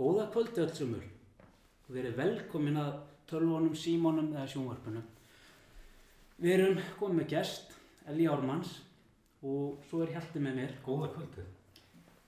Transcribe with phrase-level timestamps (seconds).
[0.00, 1.02] Góða kvöldi öll sumur.
[1.90, 2.94] Við erum velkomin að
[3.28, 5.04] tölvunum, símónum eða sjónvarpunum.
[6.40, 7.74] Við erum komið með gest,
[8.08, 8.78] Elí Ármanns
[9.44, 10.72] og svo er Hjalti með mér.
[10.86, 11.52] Góða kvöldið.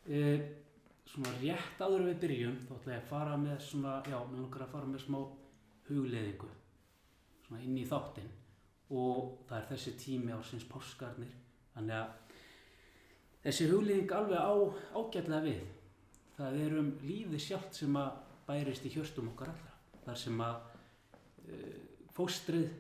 [0.05, 0.21] E,
[1.09, 4.67] svona rétt áður við byrjum, þá ætla ég að fara með svona, já, mér langar
[4.67, 5.21] að fara með smá
[5.89, 6.55] hugleðingu,
[7.47, 8.33] svona inn í þáttinn
[8.93, 11.33] og það er þessi tími ásins páskarnir,
[11.73, 12.41] þannig að
[13.47, 14.53] þessi hugleðing alveg á
[14.93, 15.63] ágætlega við.
[16.37, 18.13] Það er um lífið sjálft sem að
[18.47, 20.57] bærist í hjörstum okkar allra, þar sem að
[21.47, 21.59] e,
[22.17, 22.73] fóstrið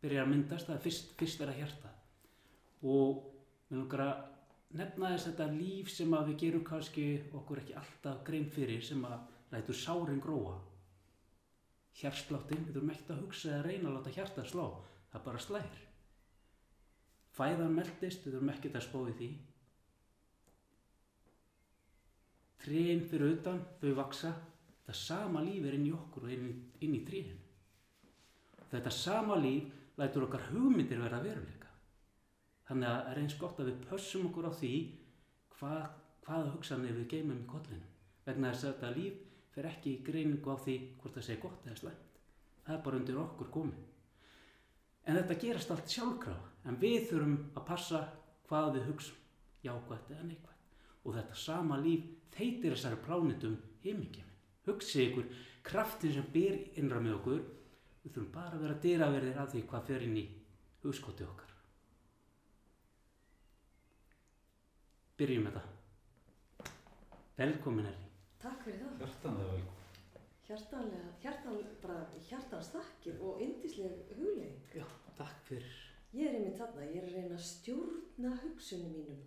[0.00, 1.92] byrjar að myndast, það er fyrst, fyrst er að hjarta.
[2.86, 3.20] Og
[3.68, 4.24] mér langar að
[4.80, 9.04] nefna þess þetta líf sem að við gerum kannski okkur ekki alltaf grein fyrir sem
[9.04, 9.20] að
[9.52, 10.56] lætur sárin gróa.
[12.00, 14.66] Hjarsláttin, við þurfum ekkert að hugsa eða reyna að láta hjarta slá.
[15.10, 15.86] Það bara slæðir
[17.40, 19.30] fæðan meldist, við þurfum ekkert að spóði því
[22.60, 24.34] trén fyrir utan þau vaksa,
[24.82, 27.38] þetta sama líf er inn í okkur og inn, inn í trén
[28.70, 31.60] þetta sama líf lætur okkar hugmyndir vera veruleika
[32.70, 34.68] Þannig að það er eins gott að við pössum okkur á því
[35.56, 35.86] hvað,
[36.22, 37.88] hvaða hugsanir við geymum í kollinu.
[38.22, 39.16] Vegna þess að þetta líf
[39.56, 42.20] fer ekki í greiningu á því hvort það sé gott eða slæmt.
[42.62, 43.80] Það er bara undir okkur komið.
[45.02, 46.46] En þetta gerast allt sjálfkrafa.
[46.70, 48.04] En við þurfum að passa
[48.46, 49.18] hvað við hugsum,
[49.66, 50.49] jákvæmt eða neikvæmt.
[51.04, 54.40] Og þetta sama líf þeitir þessari plánitum heimingjuminn.
[54.68, 55.30] Hugsið ykkur
[55.66, 57.46] kraftin sem byr innra með okkur.
[58.02, 60.26] Við þurfum bara að vera dýraverðir af því hvað fer inn í
[60.84, 61.50] hugskoti okkar.
[65.20, 66.70] byrjum þetta.
[67.36, 68.08] Velkomin Elli.
[68.40, 68.96] Takk fyrir það.
[69.02, 69.76] Hjartanlega velkomin.
[70.50, 74.56] Hjartanlega, hjartan, bara hjartans þakkir og yndisleg huglegging.
[74.80, 74.86] Já,
[75.18, 75.76] takk fyrir.
[76.16, 79.20] Ég er einmitt þarna, ég er að reyna að stjórna hugsunum mínum.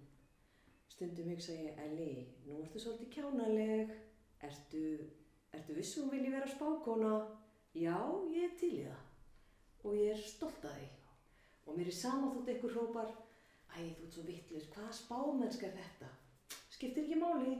[0.93, 2.11] Stundum hugsa ég, Elli,
[2.45, 3.93] nú ertu svolítið kjánaleg,
[4.45, 4.81] ertu,
[5.49, 7.15] ertu vissum vilji vera spákona?
[7.73, 7.97] Já,
[8.29, 9.09] ég er til í það
[9.83, 10.89] og ég er stolt að því.
[11.65, 13.09] Og mér er sama þótt einhver hrópar,
[13.73, 16.11] æ, þú ert svo vittlis, hvaða spámennska er þetta?
[16.75, 17.55] Skiptir ekki máli,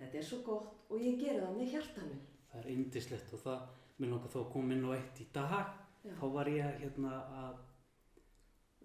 [0.00, 2.18] þetta er svo gott og ég gera það með hjartanu.
[2.50, 3.64] Það er indislegt og það,
[4.00, 5.72] mér langar þá að koma inn á eitt í dag.
[6.02, 6.12] Já.
[6.18, 7.62] Þá var ég hérna að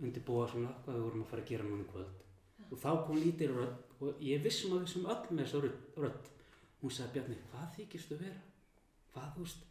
[0.05, 2.25] undirbúa svona hvað við vorum að fara að gera núna í kvöld.
[2.67, 5.61] Og þá kom lítið rödd og ég vissum að við sem öll með þessu
[6.03, 6.31] rödd.
[6.81, 8.41] Hún sagði Bjarni, hvað þykistu vera?
[9.13, 9.67] Hvað, þú veist,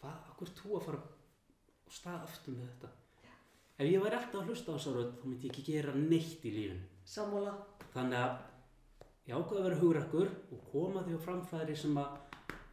[0.00, 1.02] hvað, akkur þú að fara
[1.88, 2.94] og stað aftur með þetta?
[3.78, 6.46] Ef ég væri alltaf að hlusta á þessu rödd, þá myndi ég ekki gera neitt
[6.48, 6.88] í lífinu.
[7.08, 7.52] Sammála,
[7.94, 8.34] Þannig að
[9.28, 12.18] ég ákveði að vera hugrakkur og koma því á framfæri sem að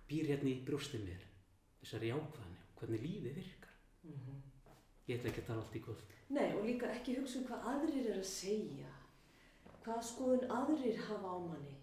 [0.10, 1.24] býr hérna í brjóstið mér.
[1.82, 3.72] Þessari ákvæðinni og hvernig lífið virkar.
[5.06, 6.14] Ég ætla ekki að tala allt í kvöld.
[6.36, 8.92] Nei, og líka ekki hugsa um hvað aðrir er að segja,
[9.86, 11.76] hvað skoðun aðrir hafa á manni.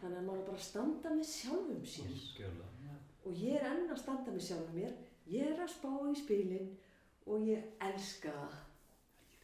[0.00, 2.12] Þannig að maður bara að standa með sjálfum sér.
[2.12, 2.96] Algjörlega.
[3.26, 4.96] Og ég er enn að standa með sjálfum mér,
[5.30, 6.72] ég er að spá í spilin
[7.26, 8.56] og ég elska það.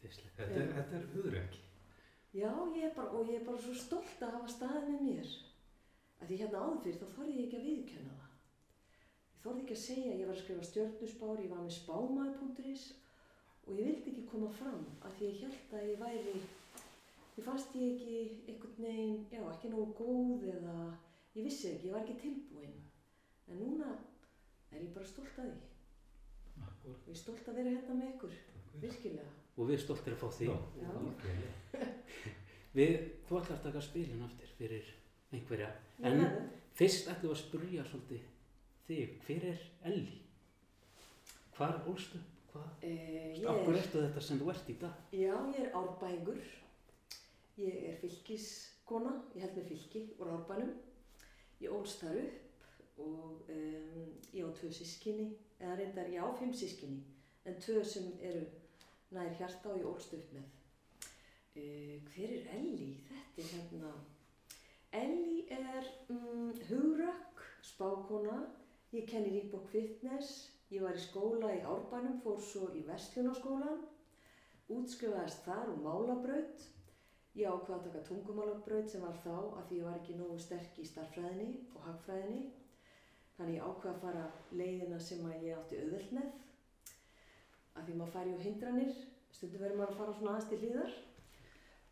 [0.03, 1.61] Þetta er, þetta er hugrekki.
[2.33, 5.33] Já, ég er bara, og ég er bara svo stolt að hafa staðið með mér.
[6.19, 8.31] Að því hérna áður fyrir þá þorði ég ekki að viðkjöna það.
[9.33, 12.85] Ég þorði ekki að segja, ég var að skrifa stjörnusbár, ég var með spámaður.is
[13.63, 16.33] og ég vildi ekki koma fram að því ég held að ég væri,
[17.37, 18.17] ég fannst ég ekki
[18.51, 20.75] einhvern veginn, já ekki nógu góð eða
[21.35, 22.75] ég vissi ekki, ég var ekki tilbúin.
[23.49, 23.91] En núna
[24.71, 25.69] er ég bara stolt að því.
[26.63, 26.97] Akkur.
[27.07, 28.35] Ég er stolt að vera hérna með ykkur,
[28.81, 29.31] virkilega.
[29.53, 30.49] Og við erum stoltir að fá því.
[30.49, 31.89] Já, Já.
[32.73, 32.93] Við,
[33.27, 34.87] þú ætlar að taka spilin aftur fyrir
[35.33, 35.67] einhverja.
[36.01, 36.45] En verður.
[36.73, 38.23] fyrst ætlum við að spurja svolítið
[38.87, 39.11] þig.
[39.27, 39.59] Hver er
[39.91, 40.15] Elli?
[41.53, 42.21] Hvar ólstu?
[42.49, 42.71] Hvað?
[42.85, 45.03] Eh, ég Akkur ertu þetta sem þú ert í dag?
[45.13, 46.41] Já, ég er árbæingur.
[47.55, 50.71] Ég er fylkiskona, ég held með fylki úr árbænum.
[51.61, 55.27] Ég ólst þar upp og um, ég á tvö sískinni,
[55.59, 57.03] eða reyndar ég á fimm sískinni,
[57.45, 58.41] en tvö sem eru
[59.13, 60.49] nær hjarta og ég ólst upp með.
[61.53, 62.89] Uh, hver er Elli?
[63.35, 63.93] Þetta er hérna,
[65.03, 68.41] Elli er um, hugrökk, spákona,
[68.93, 73.85] ég kenni Rýbók Fitness, ég var í skóla í árbænum, fór svo í Vestlunarskólan,
[74.73, 76.69] útskrifaðist þar úr málabraut.
[77.33, 80.75] Ég ákvað að taka tungumálabraut sem var þá að því ég var ekki nógu sterk
[80.77, 82.43] í starffræðinni og hagfræðinni.
[83.37, 84.25] Þannig ég ákvað að fara
[84.59, 86.27] leiðina sem að ég átti auðvelt með.
[87.73, 88.99] Að því maður færi á hindranir,
[89.33, 90.95] stundum verður maður að fara svona aðeins til hlýðar.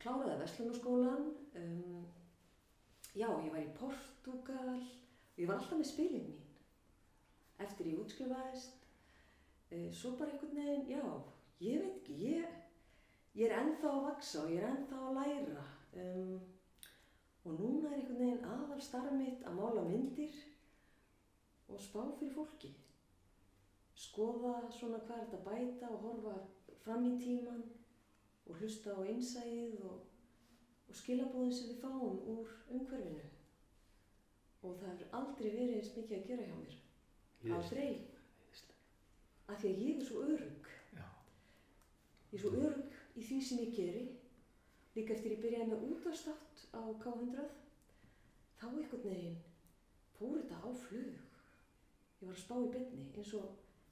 [0.01, 1.27] Kláraði Vestlunarskólan,
[1.63, 2.05] um,
[3.17, 4.77] já ég var í Portugal
[5.41, 6.39] ég var alltaf með spilin mín.
[7.65, 8.85] Eftir ég útskrifaðist,
[9.73, 11.03] uh, svo bara einhvern veginn, já,
[11.65, 12.61] ég veit ekki, ég,
[13.39, 15.65] ég er ennþá að vaksa og ég er ennþá að læra
[16.03, 16.39] um,
[17.47, 20.35] og núna er einhvern veginn aðal starf mitt að mála myndir
[21.71, 22.73] og spá fyrir fólki.
[23.95, 26.35] Skoða svona hvað er þetta að bæta og horfa
[26.83, 27.63] fram í tíman
[28.49, 29.99] og hlusta á einsæið og,
[30.89, 33.27] og skilabóðin sem við fáum úr umhverfinu.
[34.61, 36.79] Og það hefur aldrei verið eins mikið að gera hjá mér.
[37.57, 37.91] Aldrei.
[39.47, 40.73] Af því að ég er svo örug.
[40.97, 41.05] Já.
[42.31, 44.03] Ég er svo örug í því sem ég geri.
[44.95, 47.51] Líka eftir ég byrjaði með útastátt á K100,
[48.59, 49.37] þá einhvern veginn
[50.17, 51.19] fór þetta á flug.
[52.21, 53.45] Ég var að spá í beinni eins og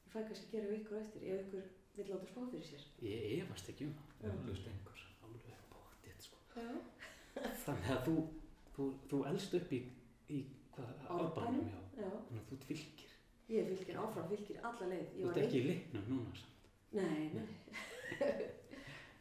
[0.03, 2.83] ég fæ kannski að gera ykkur eftir ef ykkur vill láta spá fyrir sér.
[3.05, 4.27] Ég efast ekki um það.
[4.33, 5.05] Eflaust einhver.
[5.29, 6.43] Alveg bóttið sko.
[7.63, 8.15] Þannig að þú,
[8.75, 9.81] þú, þú elst upp í,
[10.35, 10.43] í
[10.79, 11.73] Árbænum.
[11.95, 13.17] Þannig að þú fylgir.
[13.49, 15.11] ég fylgir áfram fylgir alla leið.
[15.15, 16.71] Þú ert ekki í leiknum núna samt.
[16.99, 18.49] Nei, nei.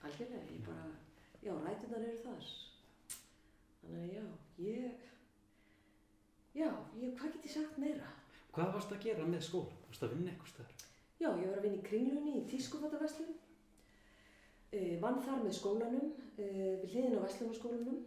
[0.07, 0.85] Algjörlega, ég bara,
[1.43, 2.51] já, rætunar eru þar.
[3.83, 4.25] Þannig að já,
[4.67, 5.09] ég,
[6.55, 6.69] já,
[7.01, 8.13] ég, hvað get ég sagt meira?
[8.55, 9.81] Hvað varst að gera með skóla?
[9.89, 10.85] Varst að vinna eitthvað stöður?
[11.19, 13.35] Já, ég var að vinna í kringlunni í tískufataverslun.
[14.69, 16.47] E, vann þar með skólanum, e,
[16.83, 18.01] við hliðin á verslunarskólanum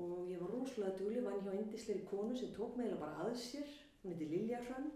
[0.00, 3.36] og ég var rosalega dugli, vann hjá indisleiri konu sem tók mig eiginlega bara að
[3.40, 3.72] sér,
[4.02, 4.90] hún heiti Lilja Hrönn,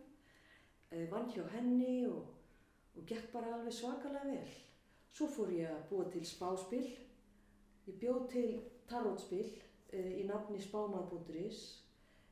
[0.90, 2.28] e, vann hjá henni og,
[2.94, 4.54] og gekk bara alveg svakalega vel.
[5.14, 6.86] Svo fór ég að búa til spáspil,
[7.86, 8.48] ég bjóð til
[8.90, 9.44] tarotspil
[9.94, 11.60] e, í nafni spámað.is,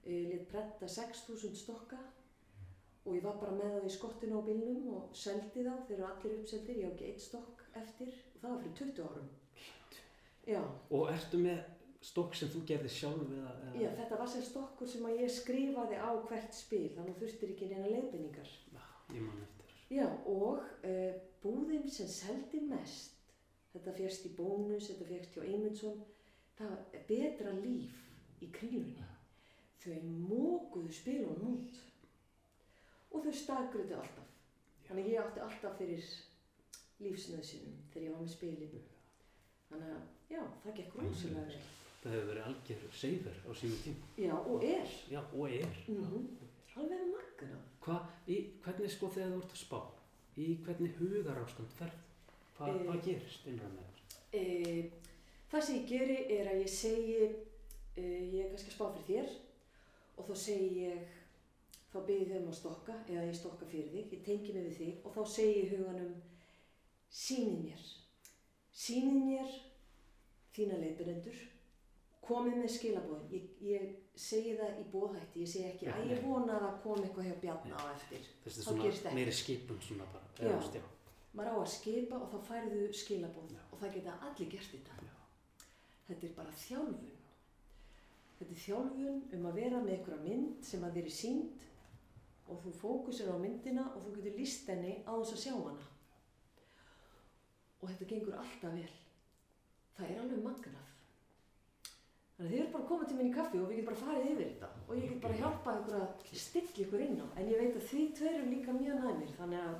[0.02, 2.00] e, lit prenta 6000 stokka
[3.04, 6.08] og ég var bara með það í skottinu á bílnum og seldi þá, þeir eru
[6.08, 9.30] allir uppseldir, ég á ekki eitt stokk eftir og það var fyrir 20 árum.
[10.50, 11.62] Já, Og ertu með
[12.02, 13.54] stokk sem þú gerði sjálf eða?
[13.62, 13.72] eða?
[13.78, 17.94] já, þetta var sem stokkur sem ég skrifaði á hvert spil, þannig þurftir ekki neina
[17.94, 18.54] leiðbendingar.
[18.74, 18.82] Já,
[19.14, 19.61] ég man eftir.
[19.92, 23.18] Já, og uh, búðin sem seldi mest,
[23.74, 25.98] þetta férst í bónus, þetta férst hjá Eymundsson,
[26.56, 27.98] það var betra líf
[28.40, 29.08] í krílunni.
[29.82, 29.98] Þau
[30.30, 31.80] mókuðu spilunum út
[33.12, 34.28] og þau staðgruðu alltaf.
[34.86, 36.08] Þannig að ég átti alltaf fyrir
[37.02, 38.88] lífsnöðsynum þegar ég var með spilin.
[39.68, 41.60] Þannig að, já, það gekk rosalega vel.
[42.02, 44.08] Það hefur verið algjör seiður á sínum tíma.
[44.22, 44.96] Já, og er.
[45.10, 45.76] Já, og er.
[45.88, 46.24] Mm
[46.72, 47.58] Alveg magna.
[47.82, 47.98] Hva,
[48.30, 49.78] í, hvernig sko þegar þú ert að spá?
[50.38, 51.96] Í hvernig hugarástand ferð?
[52.56, 52.84] Hva, Eh.
[52.86, 54.18] Hvað gerist innræð með þér?
[54.38, 54.42] E,
[55.50, 57.16] það sem ég geri er að ég segi,
[57.96, 59.34] e, ég er kannski að spá fyrir þér
[60.16, 61.16] og þá segi ég,
[61.92, 64.78] þá byrði þau um að stokka eða ég stokka fyrir þig, ég tengi mig við
[64.78, 66.14] þig og þá segi ég huganum,
[67.22, 67.82] sýnið mér,
[68.84, 69.52] sýnið mér
[70.54, 71.42] þína leiðbyrjendur,
[72.22, 76.26] komið með skilabóðin, ég, ég segi það í bóðhætti, ég segi ekki Já, að ég
[76.26, 78.28] vona að það kom eitthvað hjá Bjarna á eftir.
[78.44, 80.28] Þessi svona meiri skipun svona bara.
[80.38, 80.52] Já.
[80.52, 80.84] veist, já.
[81.32, 85.00] Maður á að skipa og þá færðu skilabóð og það geta allir gert þetta.
[86.08, 87.18] Þetta er bara þjálfun.
[88.38, 91.68] Þetta er þjálfun um að vera með einhverja mynd sem að er sínd
[92.52, 95.90] og þú fókusir á myndina og þú getur líst henni á þess að sjá hana.
[97.80, 98.96] Og þetta gengur alltaf vel.
[99.96, 100.91] Það er alveg magnað.
[102.36, 104.30] Þannig að þið eru bara koma til mín í kaffi og við getum bara farið
[104.30, 107.26] yfir þetta og ég get bara hjálpað ykkur að stilla ykkur inn á.
[107.36, 109.76] En ég veit að þið tveir eru líka mjög næmir þannig að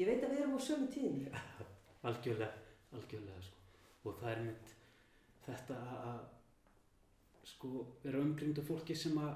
[0.00, 1.42] ég veit að við erum á sömu tíðinni.
[2.08, 2.64] Algjörlega,
[2.96, 3.60] algjörlega sko.
[4.06, 4.72] Og það er mitt
[5.46, 5.78] þetta
[6.10, 6.24] að
[7.46, 9.34] sko vera umkringdu fólki sem að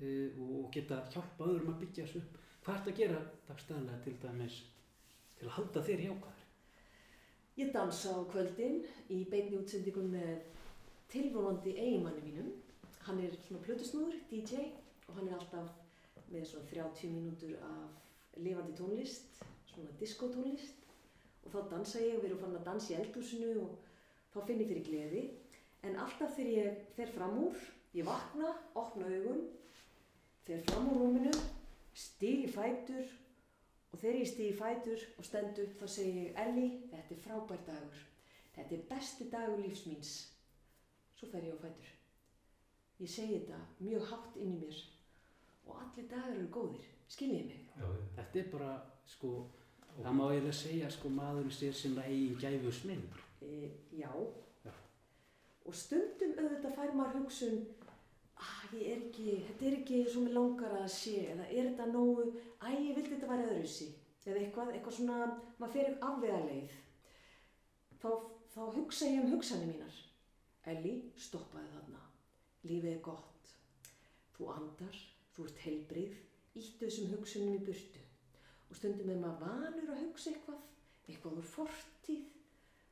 [0.00, 2.38] e, og geta hjálpa öðrum að byggja þessu upp.
[2.64, 4.60] Hvað ert að gera dagstæðanlega til dæmis
[5.38, 6.46] til að halda þér jákvæðar?
[7.60, 8.80] Ég dansa á kvöldin
[9.12, 10.59] í beinni útsendingum með
[11.12, 12.50] tilvonandi eiginmanni mínum.
[13.06, 14.70] Hann er svona plötusnúður, DJ,
[15.08, 15.70] og hann er alltaf
[16.30, 19.40] með svona 30 mínútur af lifandi tónlist,
[19.72, 20.76] svona diskotónlist.
[21.44, 23.78] Og þá dansa ég og við erum fann að dansa í eldhúsinu og
[24.34, 25.22] þá finn ég fyrir gleði.
[25.88, 27.64] En alltaf þegar ég fer fram úr,
[27.96, 29.46] ég vakna, opna augun,
[30.44, 31.32] fer fram úr rúminu,
[31.96, 33.08] stíg í fætur
[33.90, 37.24] og þegar ég stíg í fætur og stend upp þá segi ég, Elli, þetta er
[37.24, 38.04] frábær dagur.
[38.54, 40.12] Þetta er besti dagur lífs míns.
[41.20, 41.88] Svo fer ég á fætur.
[43.00, 44.78] Ég segi þetta mjög hátt inn í mér
[45.66, 46.86] og allir dagar eru góðir.
[47.12, 47.66] Skiljið mig?
[47.76, 47.90] Já.
[48.16, 48.70] Þetta er bara
[49.04, 49.32] sko,
[49.98, 53.04] það má eiginlega segja sko maðurinn sér sinna eigin gæfu sminn.
[53.44, 53.68] E,
[54.00, 54.08] já.
[54.64, 54.72] Já.
[55.68, 57.62] Og stundum auðvitað fær maður hugsun,
[58.40, 61.90] að ég er ekki, þetta er ekki svo mér langar að sé, eða er þetta
[61.92, 62.30] nógu,
[62.64, 63.90] æ, ég vildi þetta væri öðruðsi,
[64.24, 65.18] eða eitthvað, eitthvað svona,
[65.60, 66.78] maður fer afvegaleið.
[68.00, 68.08] Þá,
[68.54, 70.06] þá hugsa ég um hugsanir mínar.
[70.68, 72.02] Elli, stoppaði þarna.
[72.68, 73.54] Lífið er gott.
[74.36, 74.98] Þú andar,
[75.34, 76.18] þú ert heilbrið,
[76.60, 78.02] íttu þessum hugsunum í burtu.
[78.68, 80.60] Og stundum er maður vanur að hugsa eitthvað,
[81.08, 82.28] eitthvað úr fortíð.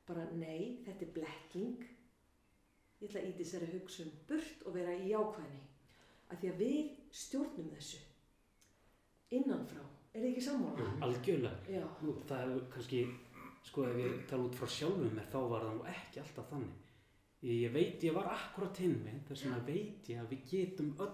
[0.08, 1.86] Bara nei, þetta er blekking.
[2.98, 5.60] Ég ætla að íti þessari hugsun burt og vera í jákvæðni.
[6.28, 8.00] Af því að við stjórnum þessu.
[9.30, 9.84] innanfrá.
[10.14, 10.84] Er þið ekki sammála?
[11.04, 11.56] Algjörlega.
[11.68, 11.82] Já,
[12.28, 13.00] það hefur kannski,
[13.68, 16.87] sko ef ég tala út frá sjálfum mér, þá var það nú ekki alltaf þannig.
[17.40, 20.88] Ég, ég veit, ég var akkurat hinn minn, þess vegna veit ég að við getum
[21.04, 21.12] öll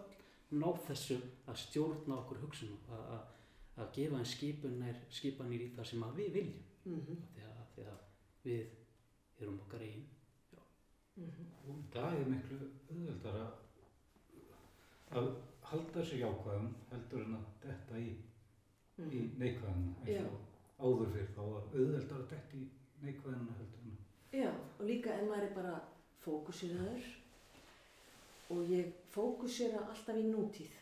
[0.57, 1.19] náð þessu
[1.51, 3.43] að stjórna okkur hugsunum, að, að,
[3.83, 6.63] að gefa einn skipunir, skipanir í það sem að við viljum.
[6.89, 8.01] mhm, Af Því að,
[8.43, 8.71] því að
[9.37, 10.07] við erum okkar einn.
[11.19, 13.45] mhm, Og í dag er miklu auðveldara
[15.21, 15.31] að
[15.65, 18.11] halda sér jákvæðum heldur en að detta í,
[18.97, 19.33] í mhm.
[19.43, 19.95] neikvæðina.
[20.09, 20.23] Já.
[20.23, 20.41] eins og
[20.85, 22.65] áður fyrir þá var auðveldara að detta í
[23.05, 24.03] neikvæðina heldur en að
[24.35, 25.75] Já, og líka ef maður er bara
[26.25, 27.07] fókusiraður
[28.55, 30.73] og ég fókusira alltaf í nútíð.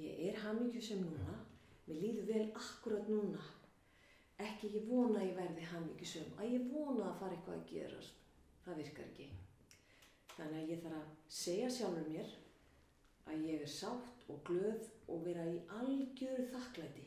[0.00, 1.36] Ég er hamingjusum núna,
[1.86, 3.42] mér líður vel akkurat núna.
[4.42, 8.24] Ekki ég vona að ég verði hamingjusum, að ég vona að fara eitthvað að gerast.
[8.64, 9.28] Það virkar ekki.
[10.34, 12.32] Þannig að ég þarf að segja sjálfur mér
[13.30, 17.06] að ég er sátt og glöð og vera í algjöru þakklæti.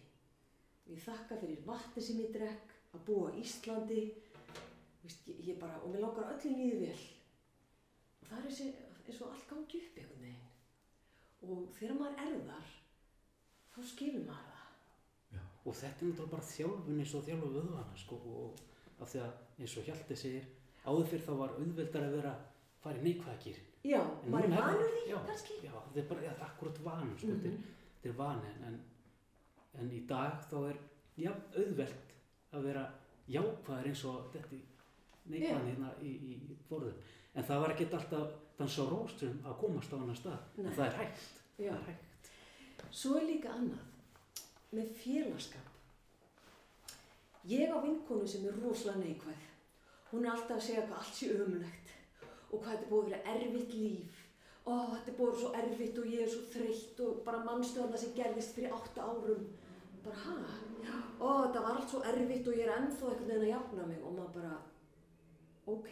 [0.87, 4.05] Ég þakka fyrir vatni sem ég drekk, að búa Íslandi,
[5.03, 7.16] Vist, ég, ég bara, og mér langar öllum líði vel
[8.29, 8.67] það er þessi,
[9.07, 10.46] eins og allt gangi upp einhvern veginn
[11.48, 12.69] og þegar maður er þar
[13.75, 14.55] þá skilur maður það
[15.67, 18.60] Og þetta er náttúrulega bara þjálfun eins og þjálfa vöðvana, sko, og
[19.03, 20.46] af því að eins og Hjalti segir,
[20.88, 22.31] áður fyrir þá var auðveldar að vera
[22.88, 23.65] í neikvæðagýrin.
[23.84, 24.00] já,
[24.31, 27.27] maður er er vanur því já, kannski Já, þetta er bara ja, akkurat vanu, sko,
[27.27, 27.57] þetta, Mhm.
[27.57, 28.77] er, þetta er vani, en, en,
[29.81, 30.77] en í dag þá er
[31.17, 32.15] já, auðvelt
[32.53, 32.86] að vera
[33.27, 34.62] jákvæður eins og þetta
[35.31, 36.98] neikvæðan hérna í, í forðum.
[37.38, 40.65] En það var ekkert alltaf dansa á róstrum að komast á annar stað, Nei.
[40.65, 41.25] en það er hægt.
[41.57, 41.72] já.
[41.72, 42.31] Það er hægt.
[42.91, 43.84] svo er líka annað
[44.77, 45.67] með félagskap
[47.48, 49.43] ég á vinkonu sem er rosalega neikvæð
[50.12, 51.93] hún er alltaf að segja hvað allt sé ömulegt
[52.51, 54.24] og hvað þetta er búið að vera erfitt líf
[54.67, 58.01] ó þetta er búið svo erfitt og ég er svo þreytt og bara mannstu þarna
[58.03, 59.46] sem gerðist fyrir átta árum
[60.03, 60.36] bara ha,
[61.24, 64.03] ó þetta var allt svo erfitt og ég er ennþá einhvern veginn að jafna mig
[64.03, 64.53] og maður bara
[65.67, 65.91] ok,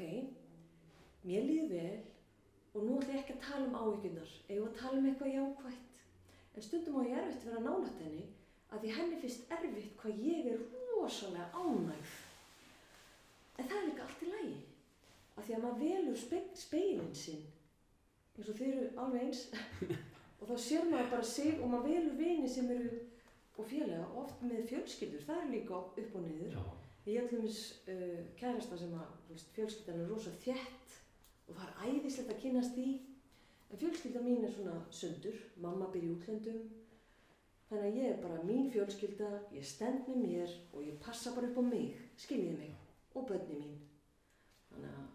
[1.26, 1.96] mér líður vel
[2.76, 4.32] og nú ætla ég ekki að tala um áhyggjurnar.
[4.50, 6.00] Eigum að tala um eitthvað jákvætt?
[6.56, 8.26] En stundum á ég erfitt að vera nálægt henni
[8.72, 12.16] að því henni finnst erfitt hvað ég er rosalega ánægð.
[13.56, 14.56] En það er líka allt í lagi
[15.36, 17.44] að því að maður velur spe speilin sinn
[18.36, 19.44] eins og þeir eru alveg eins.
[20.42, 22.98] Og þá sér maður bara sig og maður velur vini sem eru
[23.56, 26.58] og félaga oft með fjölskyldur, það er líka upp og niður.
[26.58, 26.64] Já,
[27.06, 30.96] Ég hef til dæmis uh, kærasta sem að fjölskyldan er rosa þjætt
[31.46, 32.88] og það er æðislegt að kynast því.
[33.70, 36.64] En fjölskylda mín er svona sundur, mamma byrja í útlöndum.
[37.70, 41.52] Þannig að ég er bara mín fjölskylda, ég stend með mér og ég passa bara
[41.52, 41.94] upp á mig,
[42.26, 42.74] skiljiði mig
[43.14, 43.78] og börni mín.
[44.72, 45.08] Þannig að,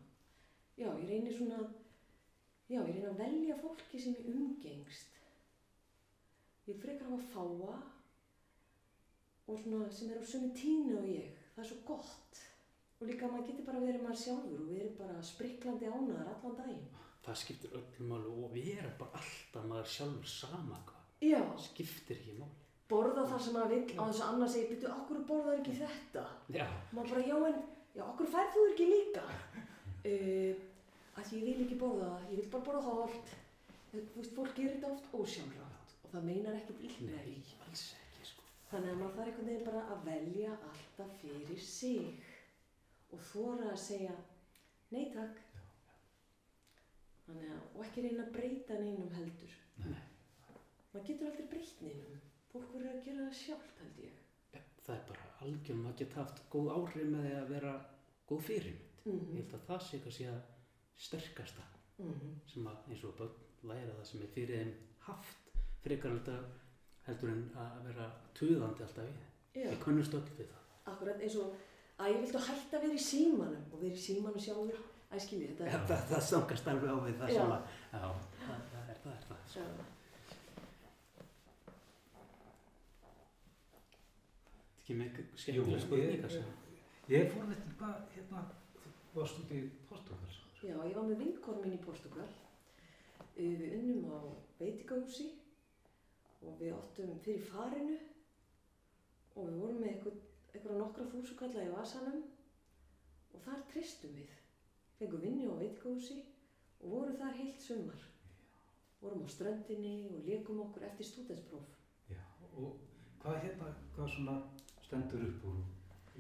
[0.78, 1.61] já, ég reynir svona,
[2.70, 5.20] já, ég reynir að velja fólki sem ég umgengst.
[6.70, 7.82] Ég frekar hafa fáa
[9.50, 11.39] og svona sem er á sömu tínu og ég.
[11.61, 12.38] Það er svo gott.
[13.00, 16.55] Og líka að maður getur bara verið maður sjálfur og verið bara spriklandi ánaðar allan
[16.57, 16.87] daginn.
[17.26, 21.02] Það skiptir öllum máli og við erum bara alltaf maður sjálfur sama hvað.
[21.29, 22.57] Já, Skiptir ekki máli.
[22.88, 26.25] borða það sem maður vill á þess að annars segir, byrju, okkur borðar ekki þetta?
[26.57, 26.64] Já,
[26.97, 27.61] Maður bara, já en,
[27.99, 29.26] já, okkur færð þú ekki líka?
[30.00, 30.57] Uh,
[31.21, 33.33] að því ég vil ekki borða það, ég vil bara borða holt.
[33.93, 37.02] Þú veist, fólk gerir þetta oft ósjálfrátt og það meinar ekkert illt
[38.71, 42.27] Þannig að maður þarf einhvern veginn bara að velja alltaf fyrir sig
[43.11, 44.12] og þóra að segja
[44.95, 45.41] nei takk.
[47.27, 49.57] Þannig að, og ekki reyna að breyta neinum heldur.
[49.87, 50.05] Nei.
[50.93, 52.23] Maður getur aldrei breytt neinum.
[52.50, 54.23] Fólk verður að gera það sjálft held ég.
[54.55, 57.75] Ja, það er bara algjörn, maður geta haft góð áhrif með því að vera
[58.31, 58.87] góð fyrirmynd.
[59.00, 60.41] Mm Ég held að það sé kannski að
[61.00, 61.69] sterkasta
[62.50, 64.73] sem að eins og börn læra það sem er fyrir þeim
[65.07, 65.49] haft
[65.85, 66.60] frekar en þetta
[67.11, 68.07] heldur en að vera
[68.38, 69.11] tuðandi alltaf.
[69.55, 70.64] Já, Við kunnumst öll við það.
[70.95, 71.55] akkurat eins og
[72.00, 74.81] að ég viltu hætta að vera í símanum og vera í símanum sjálfur.
[75.11, 75.67] Æ, skilji þetta.
[75.67, 77.40] Ja, það, það stangast alveg á við það Já.
[77.40, 77.99] sem að, já,
[78.47, 79.14] það, það er það.
[79.17, 79.40] Er það.
[79.57, 79.64] Já.
[84.81, 86.45] Ekki með Jú, skemmtilega spurningar ég- sem.
[87.11, 88.45] ég fór þetta hvað, hérna,
[89.11, 90.38] þú varst út í Portugal.
[90.62, 92.26] Já, ég var með vinkonu mín í Portugal.
[93.37, 94.19] Uh, Við unnum á
[94.61, 95.29] veitingahúsi
[96.42, 97.97] og við áttum fyrir farinu
[99.37, 100.20] og við vorum með eitthvað,
[100.52, 102.23] eitthvað nokkra þúsukalla í vasanum
[103.35, 104.30] og þar tristum við.
[104.99, 106.18] Fengum vinni á veitingahúsi
[106.80, 108.06] og vorum þar heilt sumar.
[109.00, 111.68] Vorum á ströndinni og leikum okkur eftir stúdenspróf.
[112.11, 112.20] Já,
[112.56, 112.76] og
[113.23, 114.37] hvað hérna, hvað svona
[114.85, 115.61] stendur upp úr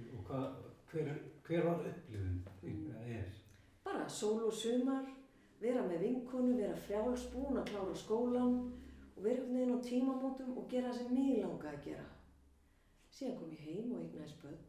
[0.00, 0.46] og hvað,
[0.92, 1.10] hver,
[1.46, 2.86] hver var upplifun, Mm.
[2.90, 3.24] eða er?
[3.84, 5.06] Bara sól og sumar,
[5.60, 8.72] vera með vinkonu, vera frjáls, búin að klára skólan
[9.20, 12.04] og vera einhvern veginn á tímamótum og gera það sem mig langaði að gera.
[13.12, 14.62] Síðan kom ég heim og eignaðist börn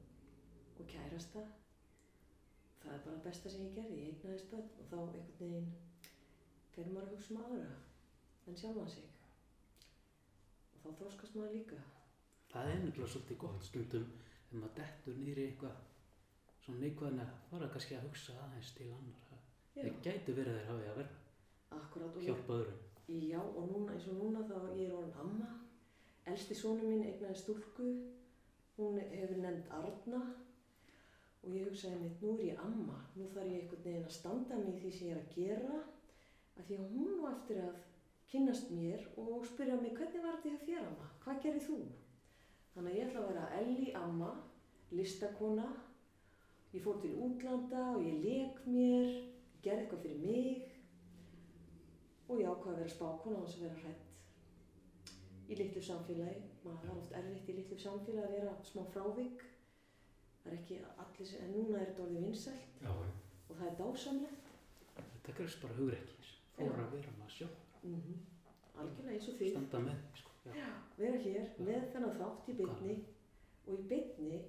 [0.82, 1.44] og kærasta.
[2.82, 5.72] Það er bara besta sem ég gerði, ég eignaðist börn og þá einhvern veginn
[6.76, 7.70] fer maður að hugsa um aðra
[8.52, 9.08] en sjálfan sig.
[10.74, 11.82] Og þá þroskast maður líka.
[12.52, 15.82] Það er nefnilega svolítið gott stundum þegar maður dettur nýri eitthvað
[16.66, 19.44] svona neikvæðin að fara kannski að hugsa aðeins til annar.
[19.80, 21.06] Það gæti verið þeir hafið að
[21.72, 22.91] og hjálpa öðrum.
[23.20, 25.50] Já, og núna, eins og núna þá ég er orðin amma.
[26.32, 27.88] Elsti sónu mín eignaði stúlku,
[28.78, 30.22] hún hefur nefnd Arna.
[31.42, 34.60] Og ég hugsaði mitt, nú er ég amma, nú þarf ég einhvern veginn að standa
[34.62, 35.82] mig því sem ég er að gera.
[36.56, 37.84] Af því að hún á eftir að
[38.32, 41.80] kynnast mér og spyrja mig hvernig var þetta þér amma, hvað gerir þú?
[42.72, 44.30] Þannig að ég ætla að vera Elli amma,
[44.96, 45.70] listakona,
[46.72, 49.18] ég fór til útlanda og ég leik mér,
[49.66, 50.71] gerði eitthvað fyrir mig
[52.32, 54.10] og ég ákvaði að vera spákona á þess að vera hrætt
[55.52, 56.42] í litlu samfélagi.
[56.64, 59.44] Maður það er oft erfitt í litlu samfélagi að vera smá frávik.
[60.42, 63.12] Það er ekki allir en núna er þetta orðið vinsælt Já, já.
[63.50, 64.48] og það er dásamlegt.
[65.12, 66.30] Þetta krefst bara hugrekkis.
[66.56, 66.86] Fóra Já.
[66.86, 68.20] að vera maður sjálf, Mm
[68.82, 69.48] Algjörlega eins og því.
[69.52, 70.32] standa með sko.
[70.56, 70.68] Já.
[70.98, 72.96] Vera hér með þennan þátt í beinni
[73.68, 74.40] og í beinni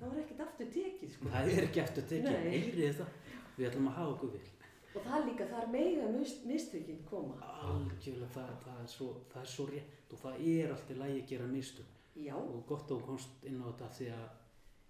[0.00, 1.28] þá er ekkert aftur tekið sko.
[1.30, 2.50] Það er ekki eftir tekið, Nei.
[2.50, 3.12] heyrið það.
[3.56, 4.48] Við ætlum að hafa okkur vil.
[4.90, 7.36] Og það er líka, það er mega mist, mistökin koma.
[7.62, 11.28] Algjörlega, það, það, er svo, það er svo rétt og það er alltaf lægi að
[11.30, 11.92] gera mistök.
[12.20, 14.24] Já, Og gott að þú komst inn á þetta því að,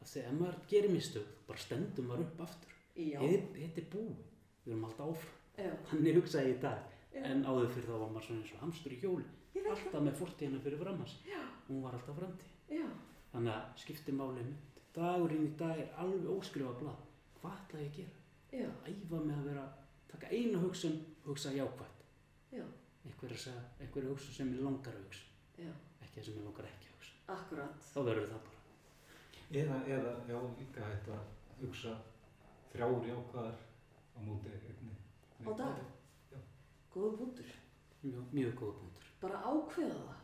[0.00, 2.73] að því að ef maður gerir mistök, bara stendur maður upp aftur.
[2.97, 4.23] já, Þetta er búið,
[4.64, 5.37] við erum alltaf áfram.
[5.61, 5.71] já.
[5.90, 6.97] Þannig hugsaði ég í dag.
[7.11, 7.21] Já.
[7.26, 9.28] En áður fyrir þá var maður svona eins og hamstur í hjóli.
[9.71, 11.14] Alltaf með fortíðina fyrir framans.
[11.69, 12.52] Hún var alltaf framtíð.
[12.71, 12.87] Já,
[13.35, 14.80] Þannig að skipti máli mitt.
[14.97, 17.04] Dagurinn í dag er alveg óskrifa blað.
[17.42, 18.16] Hvað ætla ég að gera?
[18.50, 19.64] já, Æfa með að vera,
[20.12, 22.04] taka eina hugsun, hugsa jákvætt.
[22.52, 22.64] já,
[23.06, 25.24] Einhver er einhver hugsun sem ég langar að hugsa.
[25.58, 27.12] já, Ekki það sem ég langar ekki að hugsa.
[27.28, 27.74] akkurat.
[27.94, 28.58] Þá verður það bara.
[29.50, 31.25] Eða, eða, já, líka hægt að
[31.60, 31.96] hugsa
[32.73, 33.56] þrjár jákvæðar
[34.16, 34.94] á móti einni.
[35.46, 35.78] Á dag?
[36.94, 37.50] Góða punktur.
[38.02, 39.04] Mjög, mjög góða punktur.
[39.20, 40.16] Bara ákveða það.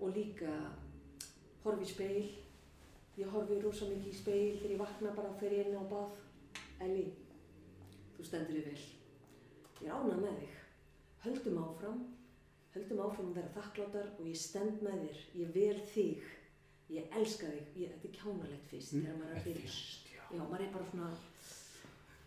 [0.00, 0.52] Og líka
[1.64, 2.24] horfi í speil.
[3.16, 6.16] Ég horfi rosa mikið í speil þegar ég vakna bara fyrir inn á bað.
[6.82, 7.04] Elli,
[8.16, 8.84] þú stendur þig vel.
[9.82, 10.54] Ég er ánað með þig.
[11.24, 12.00] Höldum áfram.
[12.74, 15.20] Höldum áfram að vera þakkláttar og ég stend með þér.
[15.42, 16.24] Ég vel þig.
[16.94, 17.68] Ég elska þig.
[17.84, 19.62] Ég, þetta er kjánalegt fyrst þegar maður er að byrja.
[19.68, 20.22] Fyrst, já.
[20.34, 21.10] Já, maður er bara svona,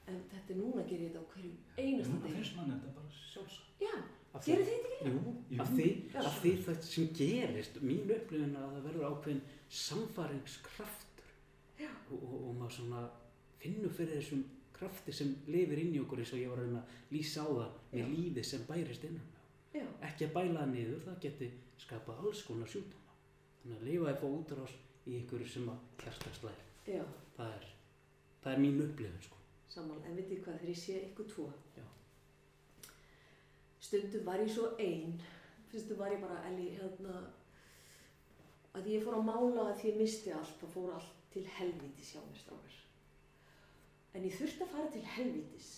[0.08, 2.36] en þetta er núna gerir þetta á hverju einasta Núna degi.
[2.38, 3.82] finnst mann þetta bara sjálfsagt.
[3.84, 3.93] Já,
[4.47, 5.12] gerir þetta ekki?
[5.12, 5.60] Jú, Jú.
[5.62, 5.88] af því,
[6.23, 9.41] af því það sem gerist, mín upplifin að það verður ákveðin
[9.82, 11.32] samfaringskraftur
[12.12, 13.02] og, og, og maður svona
[13.62, 14.43] finnur fyrir þessum
[14.79, 17.49] krafti sem lifir inn í okkur eins og ég var að reyna að lýsa á
[17.49, 18.07] það með Já.
[18.17, 19.27] lífið sem bærist innan.
[19.73, 23.15] Já, Ekki að bæla það niður, það geti skapað alls konar sjúkdóma.
[23.63, 24.75] Þannig að lifa að fá útrás
[25.07, 26.61] í einhverju sem að kjartast lær.
[26.87, 27.03] já,
[27.37, 27.65] Það er,
[28.43, 29.37] það er mín upplifin sko.
[29.69, 30.05] sammála.
[30.09, 31.83] En vitið hvað, þegar ég sé ykkur tvo, Já.
[33.79, 35.19] stundum var ég svo ein,
[35.69, 37.19] stundum var ég bara, Elli, hérna,
[38.77, 42.13] að ég fór að mála að því ég misti allt, þá fór allt til helvítis
[42.15, 42.79] hjá mér strákar.
[44.17, 45.69] En ég þurfti að fara til helvítis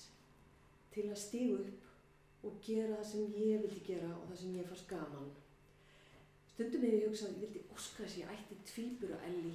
[0.93, 4.67] til að stígu upp og gera það sem ég vildi gera og það sem ég
[4.69, 5.25] fannst gaman.
[6.53, 9.51] Stundum hefur ég hugsað, ég vildi óska þess að ég ætti tvíbura Elli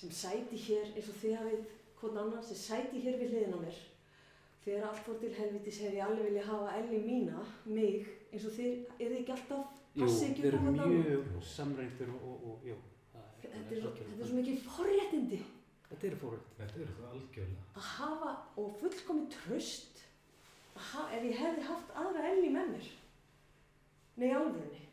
[0.00, 1.64] sem sæti hér eins og þið hafið
[2.00, 3.78] hvern annan sem sæti hér við hliðina á mér.
[4.64, 8.54] Þegar allt fór til helvítis hefði ég alveg vilja hafa Elli mína, mig, eins og
[8.58, 9.64] þið, er þið ekki alltaf,
[9.96, 11.06] Jú, passið ekki við upp á erum hvern annan?
[11.08, 12.76] mjög samræntur og, og, og jú.
[12.76, 14.26] er- Þetta það er, er það.
[14.28, 15.40] svo mikið forréttindi
[15.90, 16.50] Þetta er fóröld.
[16.58, 17.64] Þetta eru það algjörlega.
[17.76, 18.30] að hafa
[18.62, 20.02] og fullkomi tröst
[20.80, 22.86] að ef ég hefði haft aðra Elli með mér.
[24.20, 24.84] Nei, alvörunni.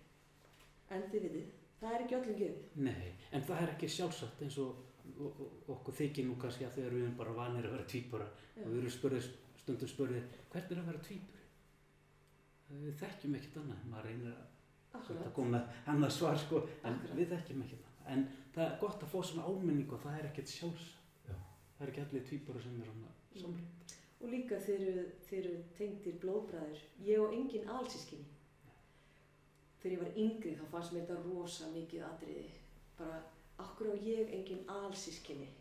[0.89, 1.47] En þið vitið,
[1.81, 2.67] það er ekki öllum gefið.
[2.87, 4.83] Nei, en það er ekki sjálfsagt eins og
[5.71, 8.63] okkur þykir nú kannski að þegar við erum bara vanir að vera tvíbura Já.
[8.63, 9.27] og við erum spurðið,
[9.61, 11.43] stundum spurðið hvernig er að vera tvíburi?
[12.83, 15.19] Við þekkjum ekkert annað, maður reynir að Akkurat.
[15.21, 17.15] þetta kom með annað svar sko, en Akkurat.
[17.21, 17.86] við þekkjum ekkert annað.
[18.13, 21.25] En það er gott að fá svona áminningu og það er ekkert sjálfsagt.
[21.27, 21.35] Já.
[21.77, 23.95] Það er ekki allir tvíbura sem er svona samlík.
[24.17, 24.85] Og líka þeir
[25.37, 26.83] eru, tengdir blóðbræður.
[27.05, 28.33] Ég og engin alsískinni.
[29.77, 32.47] Þegar ég var yngri þá fannst mér þetta rosa mikið atriði.
[32.97, 33.19] Bara,
[33.61, 35.51] okkur á ég engin alsískinni.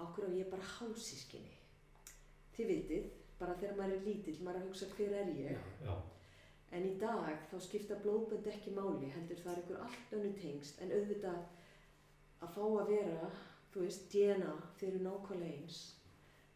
[0.00, 1.56] Okkur á ég bara hálsískinni.
[2.56, 5.68] Þið vitið, bara þegar maður er lítill, maður er að hugsa hver er ég.
[5.84, 5.92] Já.
[6.76, 10.82] En í dag þá skipta blóðbönd ekki máli, heldur það er einhver allt önnu tengst,
[10.84, 11.38] en auðvitað
[12.44, 13.30] að fá að vera,
[13.72, 15.80] þú veist, DNA, þeir eru nákvæmlega eins.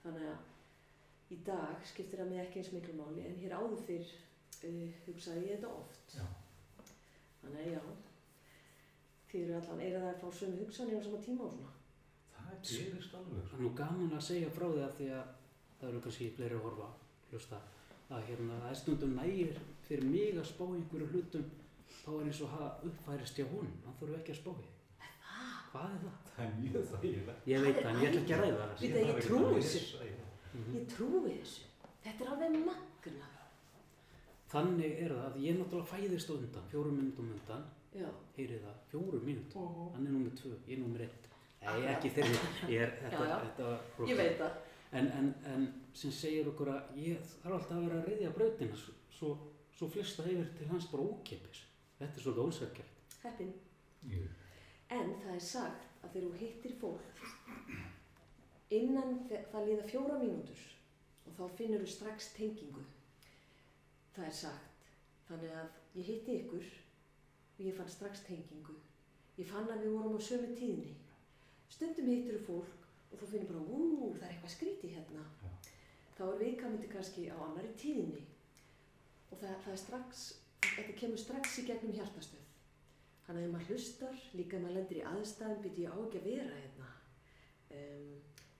[0.03, 4.13] Þannig að í dag skiptir það mig ekki eins miklu máli, en hér áður fyrr
[4.13, 6.17] uh, hugsaði ég þetta oft.
[6.19, 6.27] Já.
[7.43, 7.83] Þannig að já,
[9.33, 11.77] þið eru allan, er það að fá sömu hugsanir á sama tíma og svona?
[12.37, 13.39] Það gerist alveg.
[13.39, 13.57] Það sko.
[13.57, 15.37] er nú gaman að segja frá því að því að
[15.81, 16.89] það eru kannski fleiri að horfa,
[17.31, 17.61] hlusta,
[18.13, 21.49] að hérna, það er stundum nægir fyrir mig að spá einhverju hlutum,
[22.03, 24.71] þá er eins og að uppfærist hjá hún, hann þurfu ekki að spá í.
[25.73, 26.17] Hvað er það?
[26.33, 27.45] Það er mjög þægilegt.
[27.49, 28.83] Ég veit það, en ég ætla ekki að ræða það.
[28.83, 29.83] Ég ekki trúi að þessu.
[29.93, 30.17] það.
[30.53, 30.75] Mhm.
[30.77, 31.63] Ég trúi þessu.
[32.03, 33.29] Þetta er alveg magna.
[34.53, 37.63] Þannig er það að ég náttúrulega fæðist á undan, fjórum minnum undan,
[37.97, 38.09] Já.
[38.37, 39.69] heyrið það, fjórum mínútum.
[39.69, 39.95] Mhm.
[39.95, 41.29] Hann er nummið tvö, ég er nummið eitt.
[41.63, 42.91] Ekki þeirri, ég er,
[44.11, 44.53] Ég veit það.
[44.93, 45.63] En, en, en
[45.95, 49.39] sem segir okkur að ég þarf alltaf að vera að reyðja brautina svo,
[49.77, 51.65] svo, flesta yfir til hans bara ókipis.
[51.99, 53.03] Þetta er svolítið ósverkjart.
[53.23, 53.53] Heppin.
[54.11, 54.23] Jú.
[54.93, 57.23] En það er sagt að þegar þú hittir fólk
[58.73, 60.63] innan það líða fjóra mínútur
[61.29, 62.85] og þá finnur þú strax tengingu.
[64.17, 64.89] Það er sagt.
[65.29, 68.77] Þannig að ég hitti ykkur og ég fann strax tengingu.
[69.39, 70.93] Ég fann að við vorum á sömu tíðni.
[71.73, 75.25] Stundum hittir þú fólk og þú finnur bara, ú, það er eitthvað skrítið hérna.
[75.45, 75.73] Já.
[76.17, 78.27] Þá er viðkamandi kannski á annari tíðni
[79.33, 80.23] og það, það er strax,
[80.69, 82.45] þetta kemur strax í gegnum hjartastöð.
[83.27, 86.21] Þannig að ef maður hlustar, líka ef maður lendir í aðstæðum, byrja ég á ekki
[86.23, 86.89] að vera hérna.
[87.73, 88.09] Um,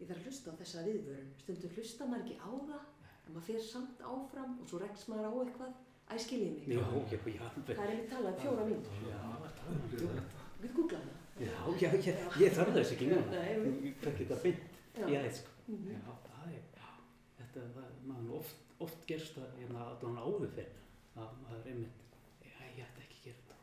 [0.01, 1.33] ég þarf að hlusta á þessa viðvörun.
[1.43, 2.85] Stundum hlusta maður ekki á það,
[3.27, 5.75] en maður fer samt áfram og svo rekst maður á eitthvað.
[6.03, 6.65] Æ, skiljið mig.
[6.69, 7.45] Já, já, já.
[7.67, 9.03] Það er einmitt talað um fjóra mínútur.
[9.09, 10.17] Já, það er það.
[10.17, 10.47] þetta.
[10.63, 11.19] Við googlaðum það.
[11.43, 13.25] Já, já, já, ég þarf þess ekki núna.
[13.33, 15.07] Nei, þetta beint Já.
[15.09, 15.39] í aðeins.
[15.67, 15.95] Mhm.
[15.95, 16.91] Já, það er, já,
[17.39, 20.83] þetta, það, maður oft, oft gerst það, hérna, allan áður fyrir,
[21.17, 22.05] að maður einmitt,
[22.43, 23.57] já, ég ætti ekki að gera þetta,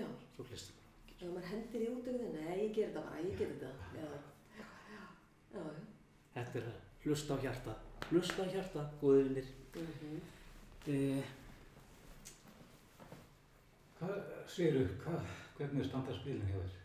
[0.00, 1.16] Já, svo hlustum maður.
[1.20, 3.70] ef maður hendir í út af það, nei, ég ger þetta bara, ég ger þetta.
[3.96, 4.08] Já,
[4.58, 4.66] já,
[5.54, 5.64] já.
[6.34, 7.74] Þetta er það, hlusta á hjarta,
[8.10, 9.52] hlusta á hjarta, góði vinnir.
[9.74, 10.20] Mhm.
[10.90, 11.24] Eh,
[14.00, 15.24] Hvað segirðu, hvað,
[15.58, 16.76] hvernig standa spilin hjá þér?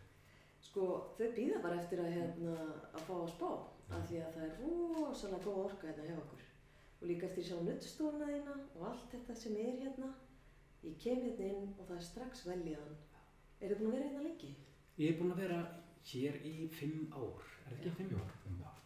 [0.66, 2.56] Sko, þau býða bara eftir að, hérna,
[2.92, 3.48] að fá að spá,
[3.96, 4.58] af því að það er
[4.98, 6.42] rosalega góð orka hérna hjá okkur.
[7.00, 10.12] Og líka eftir sjá nuttstóluna þína og allt þetta sem er hérna.
[10.86, 12.96] Ég kem hérna inn og það er strax veljaðan.
[13.60, 14.54] Er þið búin að vera hérna lengi?
[14.96, 15.58] ég er búinn að vera
[16.08, 18.30] hér í fimm ár, er það ekki fimm ár?
[18.44, 18.78] fimm ár.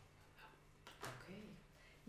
[1.11, 1.29] Ok.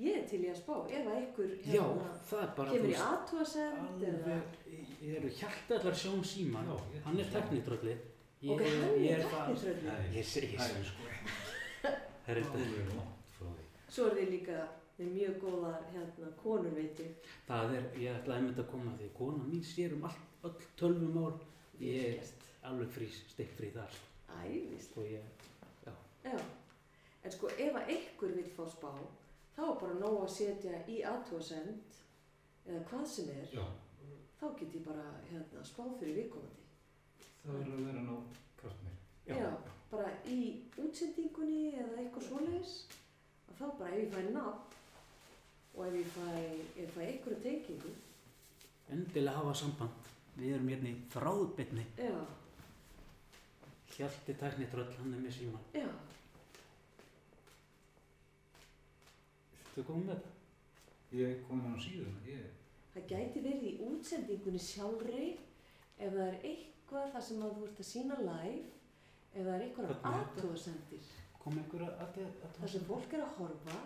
[0.02, 4.06] Ég er til í að spá, ef að ykkur hérna, það bara, kemur í aðtúasend
[4.10, 4.38] eða...
[4.72, 7.96] ég eru hjartallar sjón síman, Já, ég- hann er teknitrölli,
[8.42, 9.98] ég, Ok, hann ég er það, teknitrölli.
[10.18, 11.10] ég segi, Það sko
[12.26, 13.66] það er því.
[13.92, 14.58] Svo er þið líka
[15.02, 17.30] með mjög góðar hérna, konur, veit ég.
[17.48, 20.56] það er, ég ætlaði einmitt að koma að því, kona mín sér um all, öll
[20.80, 21.34] tölvumál,
[21.82, 22.46] ég er Virkjast.
[22.70, 24.00] alveg frí, stikkfrí þar,
[24.46, 24.98] Ævist.
[24.98, 25.48] og ég,
[26.24, 26.38] Já.
[27.24, 28.92] En sko, ef að ykkur vil fá spá,
[29.56, 32.00] þá er bara nóg að setja í aðtúasend
[32.66, 33.66] eða hvað sem er, Já,
[34.40, 36.66] þá get ég bara hérna, spáð fyrir viðkomandi.
[37.44, 38.16] það verður að vera ná
[38.62, 38.98] kraft mér.
[39.28, 39.52] Já.
[39.92, 40.40] Bara í
[40.80, 42.76] útsendingunni eða eitthvað svoleiðis,
[43.50, 44.71] að þá bara ef ég fæ nafn
[45.76, 46.28] og ef ég fæ,
[46.96, 47.92] fæ einhverju tengingu,
[48.92, 52.16] endilega hafa samband, við erum hérna í þráðbyrni, já,
[53.96, 55.88] hjalti teknitröll, hann er með síman, já,
[59.76, 60.38] þú komum með það?
[61.12, 62.44] Ég kom inn á síðuna, ég,
[62.94, 65.26] það gæti verið í útsendingunni sjálfri
[66.02, 68.62] ef það er eitthvað þar sem að þú ert að sína live,
[69.34, 70.14] ef það er eitthvað þetta?
[70.22, 71.10] aðtúasendir,
[71.42, 73.78] Kom einhver að, að, að, þar sem fólk er að horfa,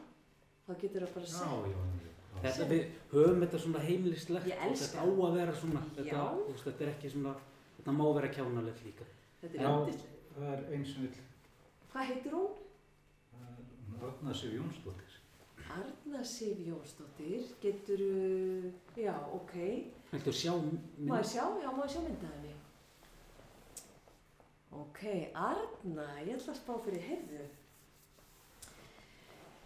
[0.65, 2.11] þá getur það bara já, já.
[2.45, 6.23] Þetta við höfum þetta svona heimilislegt Ég og elska þetta á að vera svona, þetta,
[6.49, 7.33] veist, þetta er ekki svona,
[7.77, 9.07] þetta má vera kjánalegt líka.
[9.41, 9.71] Þetta er Já.
[9.71, 10.21] yndislegt.
[10.35, 11.23] Það er eins sem vill,
[11.93, 12.49] Hvað heitir hún?
[14.01, 15.13] Ragnar Sif Jónsdóttir.
[15.75, 17.45] Arna Sif Jónsdóttir.
[17.61, 18.01] Getur,
[18.99, 19.53] já, ok.
[20.11, 21.13] Viltu sjá Má mynd?
[21.15, 21.45] ég sjá?
[21.63, 22.53] Já, má ég sjá mynda henni?
[24.75, 25.01] Ok,
[25.33, 27.45] Arna, ég ætla að spá fyrir heyrðu.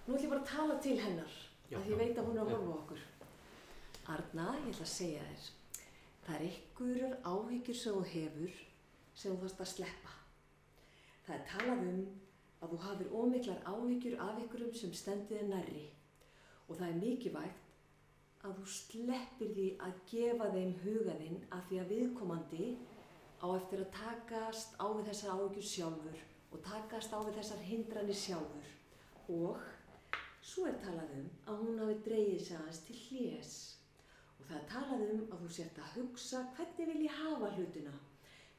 [0.10, 1.34] Nú ætlum ég bara að tala til hennar.
[1.69, 3.02] Já, að ég veit að hún er að horfa okkur.
[4.10, 5.43] Arna, ég ætla að segja þér.
[6.24, 8.56] Það er einhverjar áhyggjur sem þú hefur
[9.13, 10.15] sem þú þarfst að sleppa.
[11.28, 12.02] Það er talað um
[12.58, 15.86] að þú hafir ómiklar áhyggjur af einhverjum sem stendur þér nærri
[16.65, 21.93] og það er mikilvægt að þú sleppir því að gefa þeim hugaðinn af því að
[21.93, 22.76] viðkomandi
[23.45, 28.26] á eftir að takast á við þessar áhyggjur sjálfur og takast á við þessar hindranir
[28.26, 28.74] sjálfur
[29.38, 29.69] og
[30.49, 33.55] svo er talað um að hún hafi dreigið sig aðeins til hlés.
[34.39, 37.93] Og það er talað um að þú sért að hugsa hvernig vil ég hafa hlutina?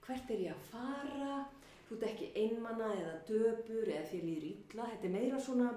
[0.04, 1.38] Hvert er ég að fara?
[1.88, 4.86] Þú ert ekki einmana eða döpur eða þér líður illa.
[4.92, 5.70] Þetta er meira svona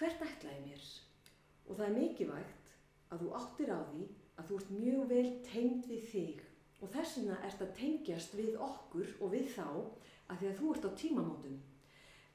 [0.00, 0.88] hvert ætla ég mér?
[1.66, 2.74] Og það er mikilvægt
[3.14, 4.02] að þú áttir á því
[4.36, 6.42] að þú ert mjög vel tengd við þig.
[6.82, 10.74] Og þess vegna ert að tengjast við okkur og við þá að því að þú
[10.74, 11.56] ert á tímamótum.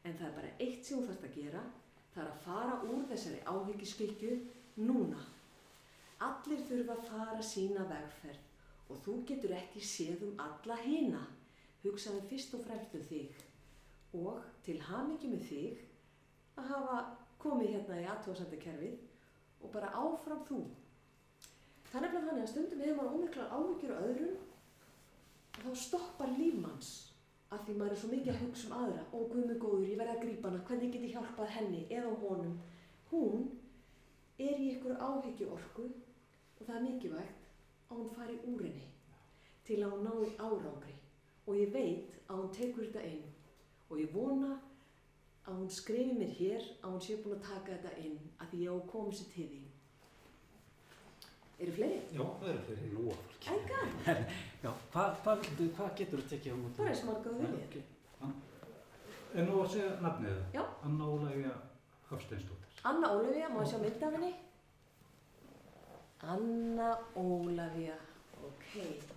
[0.07, 1.61] En það er bara eitt sem þú þarfst að gera,
[2.13, 4.39] það er að fara úr þessari áhyggjuskykju
[4.87, 5.21] núna.
[6.21, 11.21] Allir þurfa að fara sína vegferð og þú getur ekki séð um alla hina.
[11.81, 13.39] Hugsaðu fyrst og fremst um þig
[14.19, 15.79] og til hamingi með þig
[16.59, 16.97] að hafa
[17.41, 18.99] komið hérna í aðtóðsendakerfið
[19.61, 20.59] og bara áfram þú.
[21.91, 24.35] Þannig að stundum hefur maður ómiklar áhyggjur öðrum
[25.51, 26.91] og þá stoppar lífmanns
[27.51, 30.13] af því maður er svo mikið að hugsa um aðra og guðmur góður, ég verði
[30.15, 32.53] að grípa hana, hvernig get ég hjálpað henni eða honum.
[33.11, 33.43] Hún
[34.39, 37.49] er í ykkur áhyggju orku og það er mikilvægt
[37.89, 38.87] að hún fari úr henni
[39.67, 40.95] til að hún nái árangri
[41.45, 43.25] og ég veit að hún tekur þetta inn
[43.89, 44.53] og ég vona
[45.43, 48.63] að hún skrifi mér hér að hún sé búin að taka þetta inn að því
[48.63, 49.70] ég á að koma sér til því.
[51.61, 51.97] Eru fleiri?
[52.15, 52.91] Já, það eru fleiri.
[52.95, 53.55] Nú að fólki.
[53.55, 53.81] Æga,
[54.63, 55.35] Já, hvað hva
[55.77, 56.77] hvað getur þú tekið á móti?
[56.81, 57.83] bara eins marga þú viljið.
[58.21, 58.31] Ok.
[59.31, 60.47] En nú að segja nafnið það.
[60.57, 60.63] Já.
[60.89, 61.53] Anna Ólægja
[62.09, 62.79] Hafsteinsdóttir.
[62.89, 64.31] Anna Ólafía, má ég sjá mynd af henni?
[66.33, 67.95] Anna Ólafía,
[68.45, 68.65] ok,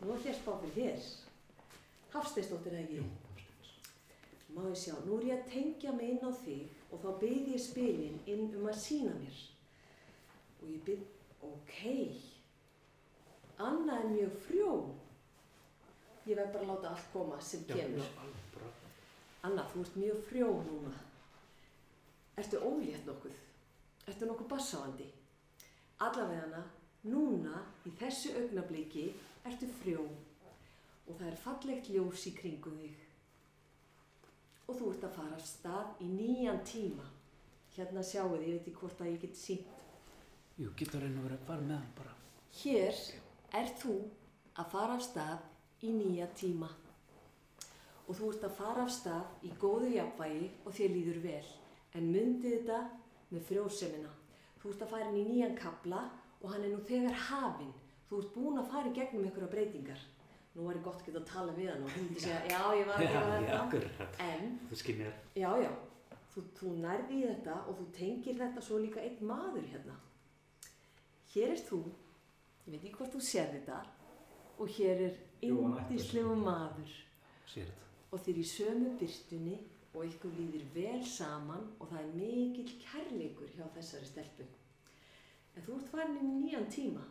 [0.05, 1.09] nú ætlum ég að spá fyrir þér.
[2.15, 3.25] Hafsteinsdóttir eða Jú, ekki?
[3.33, 3.73] Hafsteins.
[4.55, 7.51] Má ég sjá, nú er ég að tengja mig inn á þig og þá byrð
[7.57, 9.43] ég spilin inn um að sína mér.
[10.63, 11.05] Og ég byrð,
[11.51, 11.77] ok,
[13.59, 14.75] Anna er mjög frjó.
[16.25, 18.07] Ég verð bara að láta allt koma sem kemur.
[19.45, 20.95] Anna, þú ert mjög frjó núna.
[22.41, 23.35] Ertu ólétt nokkuð?
[24.09, 25.07] Ertu nokkuð bassáandi?
[26.03, 26.65] Allavegana,
[27.07, 29.11] núna, í þessu augnabliki,
[29.47, 30.07] ertu frjó
[31.05, 33.01] og það er fallegt ljós í kringum þig.
[34.65, 37.05] Og þú ert að fara af stað í nýjan tíma.
[37.75, 39.85] Hérna sjáu þið, ég veit ekki hvort að ég get sínt.
[40.57, 42.15] Jú, getur reyna að vera að fara með hann bara.
[42.63, 43.01] Hér
[43.61, 43.95] ert þú
[44.61, 46.69] að fara af stað í nýja tíma.
[48.09, 51.47] Og þú ert að fara af stað í góðu jafnvægi og þér líður vel.
[51.95, 52.81] En myndi þetta
[53.33, 54.11] með frjósemina.
[54.61, 56.03] Þú ert að fara inn í nýjan kabla
[56.43, 57.73] og hann er nú þegar hafinn.
[58.09, 60.03] Þú ert búin að fara í gegnum einhverja breytingar.
[60.55, 62.87] Nú var ég gott geta að tala við hann og hún myndi segja, já, ég
[62.87, 63.61] var að Já, gera já, þetta.
[63.65, 64.19] akkurat.
[64.23, 65.15] En Þú skinnir.
[65.41, 65.71] Já, já,
[66.35, 69.97] þú, þú nærði í þetta og þú tengir þetta svo líka einn maður hérna.
[71.33, 71.81] Hér er þú,
[72.65, 73.79] ég veit ekki hvort þú sér þetta,
[74.59, 76.93] og hér er yndislegu maður
[77.53, 77.89] þetta.
[78.11, 79.57] og þeir í sömu byrtunni
[79.95, 84.47] og ykkur líðir vel saman og það er mikill kærleikur hjá þessari stelpu.
[85.55, 87.05] En þú ert farin í nýjan tíma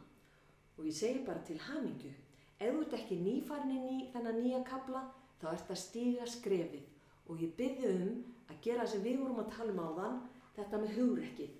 [0.78, 2.12] og ég segi bara til hamingju.
[2.60, 5.04] Ef þú ert ekki nýfarin inn í þennan nýja kabla
[5.42, 6.90] þá ert að stíga skrefið
[7.30, 10.18] og ég byrði um að gera sem við vorum að tala um áðan,
[10.58, 11.54] þetta með hugrekkið.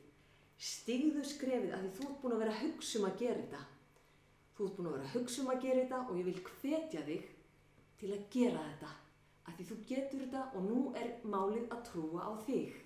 [0.64, 3.62] Stígðu skrefið að því þú ert búin að vera að hugsa um að gera þetta.
[4.54, 7.06] Þú ert búin að vera að hugsa um að gera þetta og ég vil hvetja
[7.08, 7.30] þig
[8.00, 8.92] til að gera þetta.
[9.44, 12.78] Að því þú getur þetta og nú er málið að trúa á þig.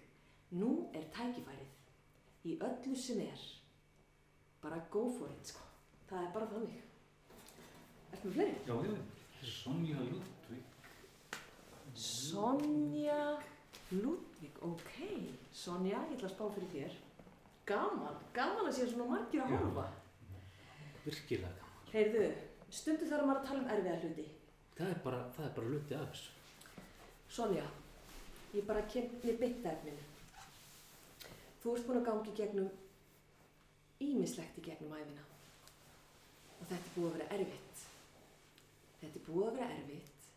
[0.58, 3.44] Nú er tækifærið í öllu sem er.
[4.64, 5.62] Bara go for it, sko.
[6.08, 6.80] Það er bara þannig.
[8.14, 8.56] Ertu með fleiri?
[8.68, 9.18] Já, já.
[9.48, 10.64] Sonja Ludvig.
[11.94, 13.20] Sonja
[13.92, 14.96] Ludvig, ok.
[15.54, 16.98] Sonja, ég ætla að spá fyrir þér.
[17.68, 19.88] Gaman, gaman að sé svona margir að horfa.
[21.08, 21.92] Virkilega gaman.
[21.94, 22.26] Heyrðu,
[22.70, 24.26] stundu þarf maður að tala um erfiða hluti.
[24.78, 26.34] Það er bara, það er bara luti af þessu.
[27.38, 27.64] Sonja,
[28.54, 30.04] ég bara kem með bytta efninu.
[31.62, 32.68] Þú ert búin að gangi gegnum
[34.04, 35.24] ímislegt í gegnum æfina.
[36.58, 37.82] Og þetta er búið að vera erfitt.
[39.02, 40.30] Þetta er búið að vera erfitt.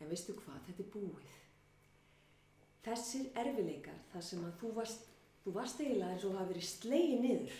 [0.00, 1.36] En veistu hvað, þetta er búið.
[2.80, 5.08] Þessir erfileikar, þar sem að þú varst,
[5.44, 7.58] þú varst eiginlega eins og hafa verið slegið niður.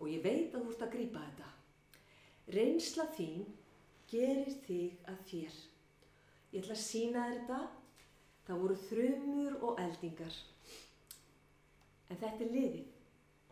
[0.00, 1.50] Og ég veit að þú ert að grípa þetta.
[2.54, 3.44] Reynsla þín
[4.10, 5.60] gerir þig að þér.
[6.54, 7.60] Ég ætla að sína þér þetta.
[8.44, 10.40] Það voru þrumur og eldingar.
[12.10, 12.90] En þetta er liðið.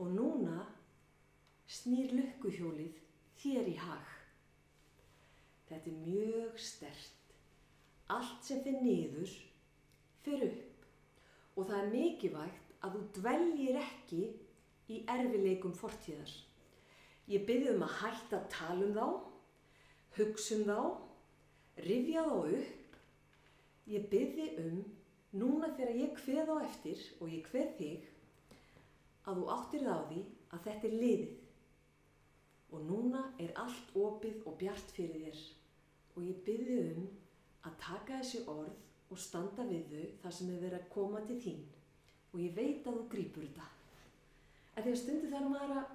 [0.03, 0.67] Og núna
[1.73, 2.99] snýr lukkuhjólið
[3.41, 4.13] þér í hag.
[5.71, 7.35] Þetta er mjög stert.
[8.13, 9.33] Allt sem fyrir niður,
[10.27, 10.87] fyrir upp.
[11.57, 14.23] Og það er mikilvægt að þú dveljir ekki
[14.93, 16.33] í erfileikum fortíðar.
[17.31, 19.07] Ég byrði um að hætta að tala um þá,
[20.19, 20.79] hugsa um þá,
[21.87, 22.99] rifja þá upp.
[23.93, 24.83] Ég byrði um,
[25.39, 28.07] núna þegar ég kveð á eftir og ég kveð þig,
[29.27, 31.35] að þú áttir það á því að þetta er liðið.
[32.73, 35.43] Og núna er allt opið og bjart fyrir þér.
[36.17, 37.11] Og ég byrði um
[37.69, 41.39] að taka þessi orð og standa við þau þar sem er verið að koma til
[41.45, 41.63] þín.
[42.33, 43.69] Og ég veit að þú grípur þetta.
[44.73, 45.91] En þegar stundu þarf maður að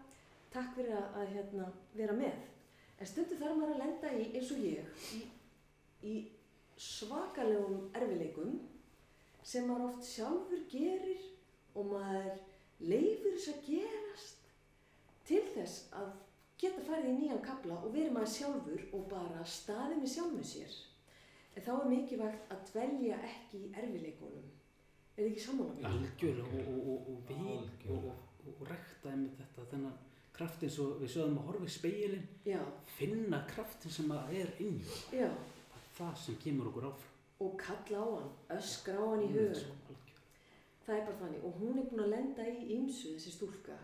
[0.53, 2.41] takk fyrir að, að hérna, vera með.
[2.97, 5.21] En stundu þarf maður að lenda í, eins og ég, í,
[6.11, 6.15] í
[6.77, 8.59] svakalegum erfileikum
[9.47, 11.25] sem maður oft sjálfur gerir
[11.77, 12.31] og maður
[12.83, 14.49] leifur þess að gerast
[15.27, 16.11] til þess að
[16.61, 20.77] geta farið í nýjan kabla og verið maður sjálfur og bara staðið með sjálfum sér.
[21.57, 24.47] En þá er mikilvægt að dvelja ekki í erfileikunum.
[25.17, 25.87] Er þið ekki sammála mér?
[25.89, 28.26] algjörlega og, og, og, og vil og.
[28.53, 29.99] Og, rekta einmitt þetta þennan
[30.37, 32.61] kraft eins og við sögum að horfa í speilin Já,
[32.97, 35.37] finna kraftin sem að er inn í það
[35.97, 40.23] það sem kemur okkur áfram Og kalla á hann, öskra á hann í svo algjörlega.
[40.85, 43.77] Það er bara þannig og hún er búin að lenda í ýmsu þessi stúlka.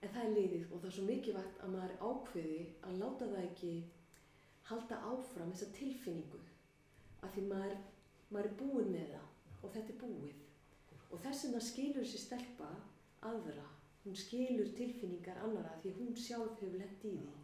[0.00, 3.44] En það er liðið og það er svo mikilvægt að maður ákveði að láta það
[3.44, 3.72] ekki
[4.70, 6.40] halda áfram þessa tilfinningu.
[7.22, 7.76] Af því maður,
[8.30, 10.42] maður er búið með það og þetta er búið.
[11.10, 12.70] Og þess vegna skilur þessi stelpa
[13.26, 13.66] aðra.
[14.04, 17.34] Hún skilur tilfinningar annara því hún sjálf hefur lent í því.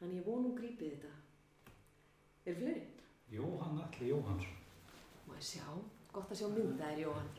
[0.00, 1.12] Þannig ég vonu hún grípið þetta.
[2.46, 2.86] Er fleiri?
[3.30, 4.58] Jóhann Alli Jóhannsson.
[5.26, 5.66] Má ég sjá?
[6.12, 7.30] Gott að sjá myndaðir, Jóhann.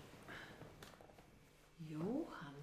[1.87, 2.57] Jóhann?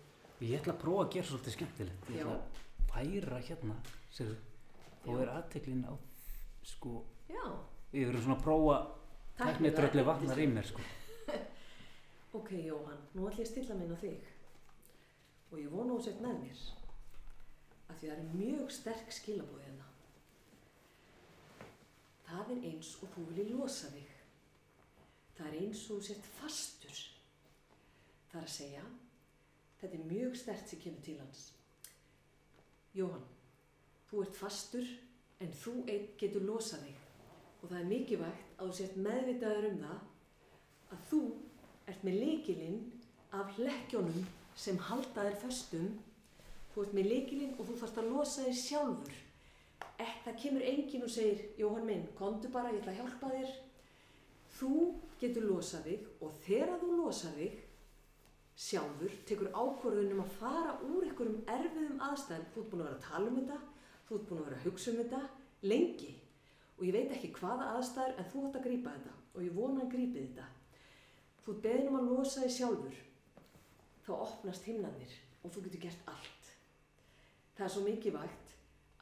[0.44, 2.24] ég ætla að prófa að gera svolítið skemmtilegt ég Já.
[2.24, 3.76] ætla að færa hérna
[4.12, 4.34] segðu,
[5.04, 5.94] þá er aðteklin á
[6.64, 6.92] sko,
[7.30, 7.44] Já.
[7.92, 8.76] við erum svona að prófa
[9.38, 10.84] tæknidrölli vatnar í mér sko.
[12.34, 14.30] Ok, Jóhann, nú ætlum ég að stilla minn á þig.
[15.54, 16.62] Og ég vona þú sett með mér.
[17.86, 19.90] Af því það er mjög sterk skilabóð hérna.
[22.24, 24.10] Það er eins og þú viljið losa þig.
[25.36, 26.98] Það er eins og sett fastur.
[28.32, 28.84] Það er að segja,
[29.78, 31.46] þetta er mjög sterkt sem kemur til hans.
[32.98, 33.26] Jóhann,
[34.10, 34.90] þú ert fastur
[35.44, 37.00] en þú einn getur losað þig.
[37.60, 41.20] Og það er mikilvægt að þú sett meðvitaður um það að þú
[41.92, 42.80] ert með leikilinn
[43.38, 45.92] af hlekkjónum sem halda þér föstum.
[46.74, 49.20] Þú ert með leikilinn og þú þarfst að losa þig sjálfur.
[50.24, 53.52] Það kemur enginn og segir, Jóhann minn, komdu bara, ég ætla að hjálpa þér.
[54.54, 54.72] Þú
[55.20, 57.60] getur losað þig og þegar þú losað þig
[58.64, 62.50] sjálfur, tekur ákvörðunum að fara úr einhverjum erfiðum aðstæðum.
[62.54, 63.58] Þú ert búin að vera að tala um þetta,
[64.08, 65.22] þú ert búin að vera að hugsa um þetta
[65.70, 66.12] lengi.
[66.74, 69.82] Og ég veit ekki hvaða aðstæður en þú ætti að grípa þetta og ég vona
[69.84, 70.46] að grípi þetta.
[71.44, 73.00] Þú ert beðin um að losa þig sjálfur,
[74.04, 76.50] þá opnast himnarnir og þú getur gert allt.
[77.54, 78.54] Það er svo mikilvægt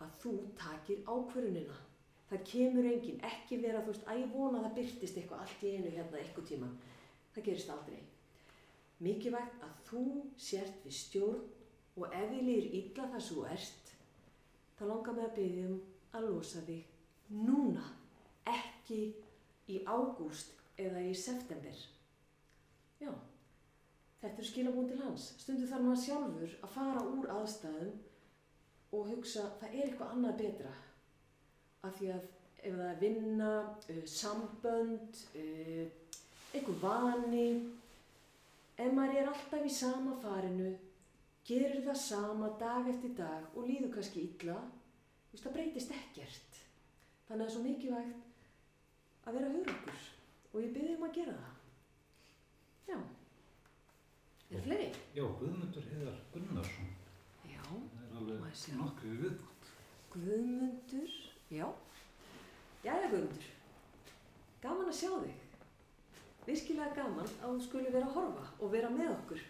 [0.02, 1.78] að þú takir ákvörunina.
[2.30, 5.64] Það kemur enginn, ekki vera, þú veist, að ég vona að það byrtist eitthvað allt
[5.64, 6.68] í einu hérna eitthvað tíma.
[7.34, 7.98] Það gerist aldrei.
[9.02, 10.04] Mikilvægt að þú
[10.40, 11.42] sért við stjórn
[11.98, 13.92] og ef þið lýr illa sem þú ert,
[14.78, 15.80] þá langar mig að byggja um
[16.12, 17.84] að losa þig núna,
[18.48, 19.02] ekki
[19.72, 21.76] í ágúst eða í september.
[23.00, 23.12] Já,
[24.22, 25.32] þetta er skilabún til hans.
[25.42, 27.92] Stundu þarf maður sjálfur að fara úr aðstæðum
[28.92, 30.72] og hugsa það er eitthvað annað betra.
[31.82, 32.28] Af því að
[32.62, 33.52] ef það er vinna,
[33.90, 36.18] uh, sambönd, uh,
[36.52, 37.46] eitthvað vani,
[38.78, 40.70] ef maður er alltaf í sama farinu,
[41.48, 44.60] gerir það sama dag eftir dag og líður kannski illa,
[45.26, 46.60] þú veist það breytist ekkert.
[47.26, 50.06] Þannig að það er svo mikilvægt að vera hugrökkur
[50.52, 51.58] og ég byrði um að gera það.
[52.92, 52.98] Já.
[54.52, 54.88] Er fleiri?
[55.16, 56.88] Já, Guðmundur Heiðar Gunnarsson.
[57.48, 57.62] Já.
[57.64, 59.70] Það er alveg ég nokkru viðbútt.
[60.14, 61.14] Guðmundur.
[61.56, 61.66] Já.
[62.84, 63.48] Jæja Guðmundur.
[64.62, 65.38] Gaman að sjá þig.
[66.46, 69.42] Virkilega gaman að þú skuli vera að horfa og vera með okkur.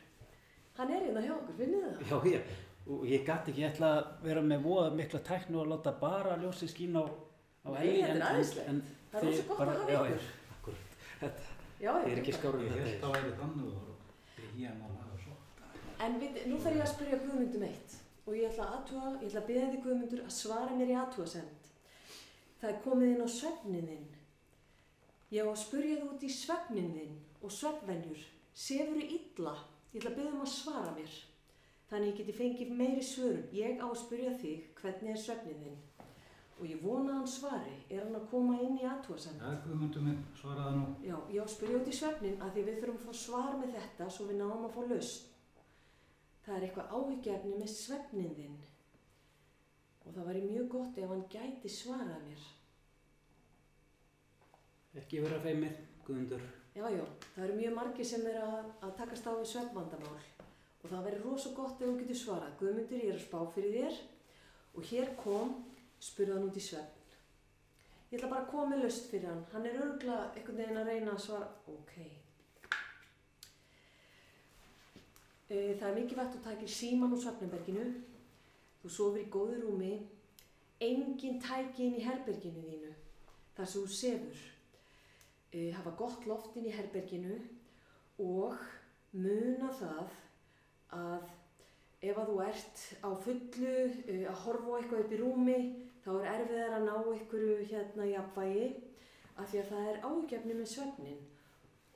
[0.76, 2.10] Hann er hérna hjá okkur, finnið þið það?
[2.12, 2.52] já, ég,
[2.92, 6.36] og ég gæti ekki ég ætla að vera með voða mikla tæknu og láta bara
[6.40, 9.74] ljósi skín á, á Nei, Elli, þetta er en Það er rosa gott að bara-
[9.78, 10.22] hafa já, ykkur.
[10.22, 10.94] já, akkúrat.
[11.20, 11.42] Þetta
[11.82, 12.12] Já, já.
[12.12, 13.91] er ekki skárið Ég held þetta að væri þannig
[14.52, 15.36] að laga svo.
[16.04, 19.28] En við, nú þarf ég að spyrja Guðmundum eitt og ég ætla að aðtúa, ég
[19.28, 21.70] ætla að beða þig Guðmundur að svara mér í aðtúasend.
[22.60, 24.08] Það er komið inn á svefnin þinn.
[25.32, 28.24] Ég á að spyrja þig út í svefnin þinn og svefnvenjur.
[28.54, 29.54] Sefur þið illa?
[29.92, 31.16] Ég ætla að beða um að svara mér.
[31.90, 33.48] Þannig ég geti fengið meiri svörum.
[33.56, 35.80] Ég á að spyrja þig hvernig er svefnin þinn.
[36.62, 37.72] Og ég vona að hann svari.
[37.90, 39.40] Er hann að koma inn í aðtúasend?
[39.42, 40.84] Já, Guðmundur minn, svaraði nú.
[41.02, 43.58] Já, ég á að spyrja út í svefnin að því við þurfum að fá svar
[43.58, 45.26] með þetta svo við náum að fá lausn.
[46.46, 48.56] Það er eitthvað áhyggjefni með svefnin þinn.
[50.06, 52.48] Og það væri mjög gott ef hann gæti svarað mér.
[55.02, 56.42] ekki vera feimir, Guðmundur
[56.72, 57.02] Já, já,
[57.34, 60.22] það eru mjög margir sem er að, að takast á við svefnvandamál.
[60.82, 62.54] Og það væri rosa gott ef þú getur svarað.
[62.62, 63.98] Guðmundur, ég er að spá fyrir þér.
[64.72, 65.52] Og hér kom,
[66.02, 66.98] spurði hann út í svefn.
[68.10, 69.44] Ég ætla bara að koma með lausn fyrir hann.
[69.52, 71.50] Hann er örgulega einhvern veginn að reyna að svara.
[71.72, 71.92] Ok.
[75.52, 77.86] Eh, Það er mikilvægt að taka síman úr svefnumberginu
[78.82, 79.92] þú sofir í góðu rúmi,
[80.82, 82.88] engin tæki inn í herberginu þínu,
[83.54, 84.40] þar sem þú sefur,
[85.54, 87.36] uh, hafa gott loft inn í herberginu
[88.26, 88.58] og
[89.14, 90.16] muna það
[90.98, 91.30] að
[92.02, 95.58] ef að þú ert á fullu uh, að horfa eitthvað upp í rúmi
[96.02, 98.68] þá er erfiðar að ná einhverju hérna jafnvægi
[99.36, 101.20] af því að það er ágefni með svefnin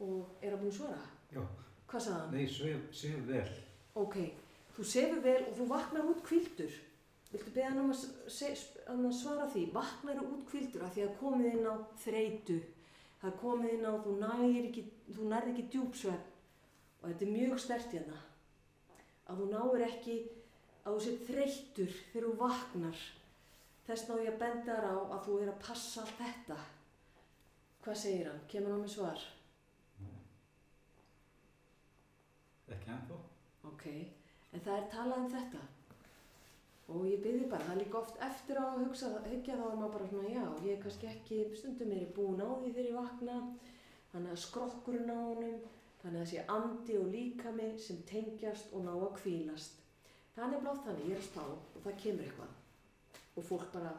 [0.07, 1.05] og er að búin svara.
[1.33, 1.43] Já,
[1.87, 2.35] Hvað sagði hann?
[2.35, 3.49] nei, sef, sef vel.
[3.97, 4.17] Ok,
[4.77, 6.79] þú sefur vel og þú vaknar út kvildur.
[7.33, 9.65] Viltu beða hann um að, um að svara því?
[9.75, 12.59] Vaknar út kvildur af því að komið inn á þreytu.
[13.21, 14.87] Það komið inn á, þú nærði ekki,
[15.41, 16.33] ekki djúpsvefn
[17.01, 18.19] og þetta er mjög stert hérna.
[19.27, 20.17] Að þú náir ekki,
[20.85, 23.01] að þú sér þreyttur þegar þú vaknar.
[23.87, 26.59] Þess ná ég að benda þér á að þú er að passa allt þetta.
[27.85, 28.43] Hvað segir hann?
[28.51, 29.25] Kemur hann með svar?
[32.75, 33.19] Ekki ennþá?
[33.71, 33.87] Ok,
[34.51, 35.63] en það er talað um þetta
[36.87, 39.79] og ég byrði bara, það er líka oft eftir á að hugsa, hugja þá er
[39.79, 42.91] maður bara svona, já, ég er kannski ekki, stundum er ég búin á því þegar
[42.91, 43.39] ég vakna,
[44.13, 45.57] þannig að skrokkurinn á honum,
[46.03, 49.83] þannig að það sé andi og líkami sem tengjast og ná að kvílast.
[50.37, 52.56] Það er oft þannig, ég er að spá og það kemur eitthvað
[53.37, 53.93] og fólk bara,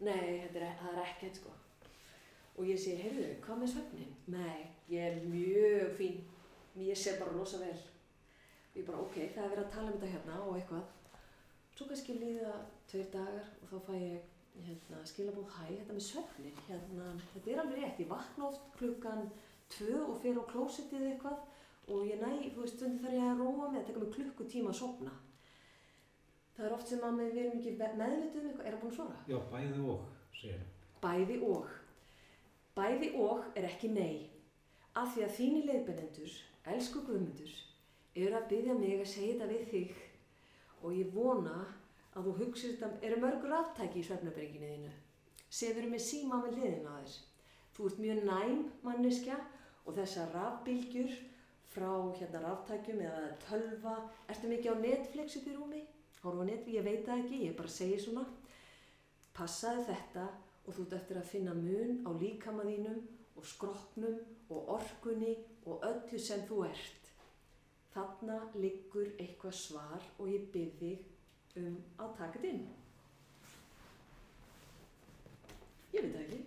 [0.00, 1.52] nei, er, það er ekkert sko.
[2.56, 4.16] Og ég segi, heyrðu, hvað með svefnin?
[4.32, 4.56] Nei,
[4.92, 6.18] ég er mjög fín,
[6.80, 7.76] ég sé bara rosa vel.
[8.70, 10.90] Og ég bara ok, það er verið að tala um þetta hérna og eitthvað.
[11.76, 12.56] Svo kannski líða
[12.90, 17.62] tveir dagar og þá fæ ég hérna, skilabóð hæ, þetta með svefnin hérna, þetta er
[17.62, 19.30] alveg rétt, ég vakna oft klukkan
[19.70, 21.38] tvö og fer á klósettið eitthvað
[21.90, 24.72] og ég næ, þú veist, stundum þarf ég að róa mig, þetta tekur mig klukkutíma
[24.72, 25.14] að sofna
[26.60, 28.96] það er oft sem að við erum ekki meðvituð um eitthvað, er það búin að
[28.98, 29.20] svara?
[29.30, 30.02] Já, bæði og,
[30.36, 30.66] segir hann.
[31.00, 31.70] Bæði og.
[32.76, 34.16] Bæði og er ekki nei.
[35.00, 36.34] Af því að þínir leiðbennendur,
[36.74, 37.54] elsku guðmundur,
[38.20, 40.02] eru að byggja mig að segja þetta við þig
[40.80, 41.56] og ég vona
[42.10, 44.92] að þú hugsir þetta, eru mörg ráttæki í svefnabringinu þínu.
[45.50, 47.16] Sefur með síma með liðin á þér.
[47.74, 49.38] Þú ert mjög næm manneskja
[49.86, 51.16] og þessar rafbylgjur
[51.70, 53.96] frá hérna ráttækjum eða tölva,
[54.28, 55.82] ertu mikið á Netflix upp í rúmi?
[56.20, 58.26] Horfa Netflix, ég veit það ekki, ég bara segi svona.
[59.36, 60.26] Passaði þetta
[60.66, 62.98] og þú ert eftir að finna mun á líkama þínum
[63.40, 64.18] og skrokknum
[64.52, 67.08] og orkunni og öllu sem þú ert.
[67.94, 72.68] Þarna liggur eitthvað svar og ég byrð þig um að taka þetta inn.
[75.94, 76.40] Ég veit það ekki.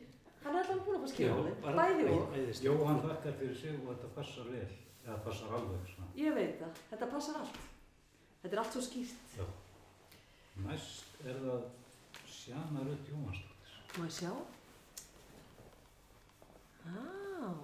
[0.44, 1.60] Hann er alltaf búin að fá skiljaðið.
[1.82, 2.40] Bæði og.
[2.68, 4.72] Jóhann þakkar fyrir sig og þetta passar vel.
[5.04, 6.10] Eða passar alveg svona.
[6.20, 6.82] Ég veit það.
[6.94, 7.62] Þetta passar allt.
[8.44, 9.28] Þetta er allt svo skýrt.
[9.40, 9.46] Já.
[10.62, 11.64] Næst er það
[12.30, 13.78] Sjana Rött Jóhannsdóttir.
[13.98, 14.32] Má ég sjá?
[16.86, 16.94] Á,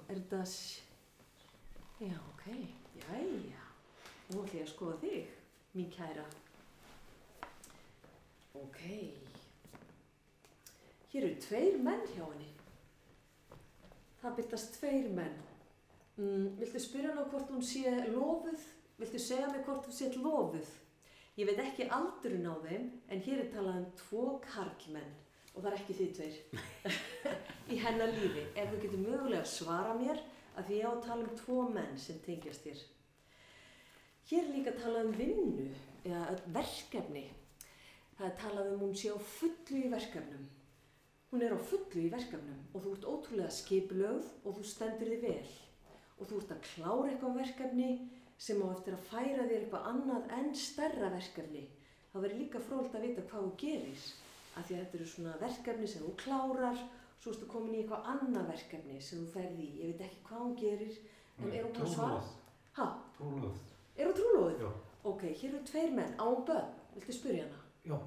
[0.10, 0.42] er þetta...
[2.02, 2.46] Já, ok.
[3.04, 3.66] Jæja.
[4.30, 5.30] Nú ætlum ég að skoða þig,
[5.76, 6.26] mín kæra.
[8.58, 8.82] Ok.
[11.14, 12.50] Hér eru tveir menn hjá henni.
[14.20, 15.40] Það byrtast tveir menn.
[16.18, 18.66] Mm, viltu spyrja hana hvort hún sé lofuð?
[19.00, 20.78] Viltu segja mig hvort hún sé lofuð?
[21.40, 25.12] Ég veit ekki aldurinn á þeim, en hér er talað um tvo karlmenn
[25.54, 27.06] og það er ekki þið tveir
[27.74, 28.44] í hennar lífi.
[28.60, 30.20] Ef þú getur mögulega að svara mér
[30.60, 32.84] að því ég á að tala um tvo menn sem tengjast þér.
[34.34, 35.70] Hér er líka að tala um vinnu
[36.04, 37.26] eða verkefni.
[38.18, 40.46] Það er talað um hún sé á fullu í verkefnum.
[41.32, 45.24] Hún er á fullu í verkefnum og þú ert ótrúlega skiplögð og þú stendur þig
[45.24, 45.58] vel.
[46.20, 47.94] Og þú ert að klára eitthvað verkefni
[48.40, 51.66] sem á eftir að færa þér eitthvað annað en stærra verkefni.
[52.14, 54.06] Það verður líka frólt að vita hvað þú gerir.
[54.58, 56.80] Af því að þetta eru svona verkefni sem þú klárar,
[57.20, 59.72] svo ertu komin í eitthvað annað verkefni sem þú ferði í.
[59.84, 60.98] Ég veit ekki hvað hún gerir,
[61.44, 62.22] en er hún svara?
[62.80, 62.88] Ha,
[63.18, 63.60] Trúlöð.
[63.98, 64.64] er hún trúlóðið?
[64.64, 64.72] Já.
[65.10, 67.64] Ok, hér eru tveir menn, á hún börn, viltu spyrja hana?
[67.86, 67.98] Já,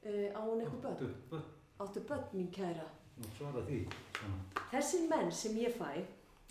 [0.00, 0.94] Uh, á hún eitthvað börn?
[0.96, 1.42] áttu börn.
[1.84, 2.86] Áttu börn, mín kæra.
[3.20, 3.80] Nú svara því.
[4.16, 4.38] Svona.
[4.70, 5.90] Þessi menn sem ég fæ,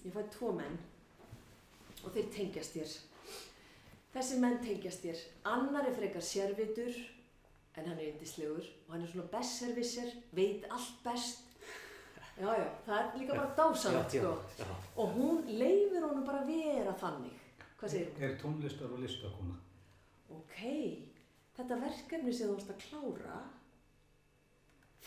[0.06, 0.78] ég fæ tvo menn
[2.04, 2.96] og þeir tengjast þér.
[4.14, 5.24] Þessi menn tengjast þér.
[5.52, 6.96] Annar er frekar sérvitur
[7.78, 11.46] en hann er yndislegur og hann er svona besservisser, veit allt best.
[12.40, 14.74] Já, já, það er líka bara dásanlegt, sko.
[14.96, 17.36] Og hún leifir honum bara að vera þannig.
[17.80, 18.24] Hvað segir hún?
[18.24, 19.58] Er tónlistar og listakona.
[20.36, 20.60] Ok,
[21.58, 23.40] þetta verkefni sem þú varst að klára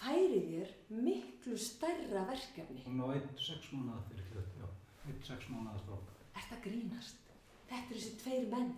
[0.02, 0.72] færi þér
[1.02, 2.84] miklu stærra verkefni.
[2.86, 4.56] Hún á einn sex mánuða fyrir hlut.
[4.60, 4.68] Já,
[5.08, 6.11] einn sex mánuða strák.
[6.42, 7.28] Er það grínast?
[7.70, 8.72] Þetta eru þessi tveir menn.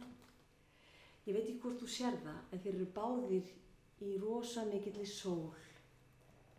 [1.24, 3.52] Ég veit ekki hvort þú sér það, en þeir eru báðir
[4.04, 5.54] í rosa mikilli sól.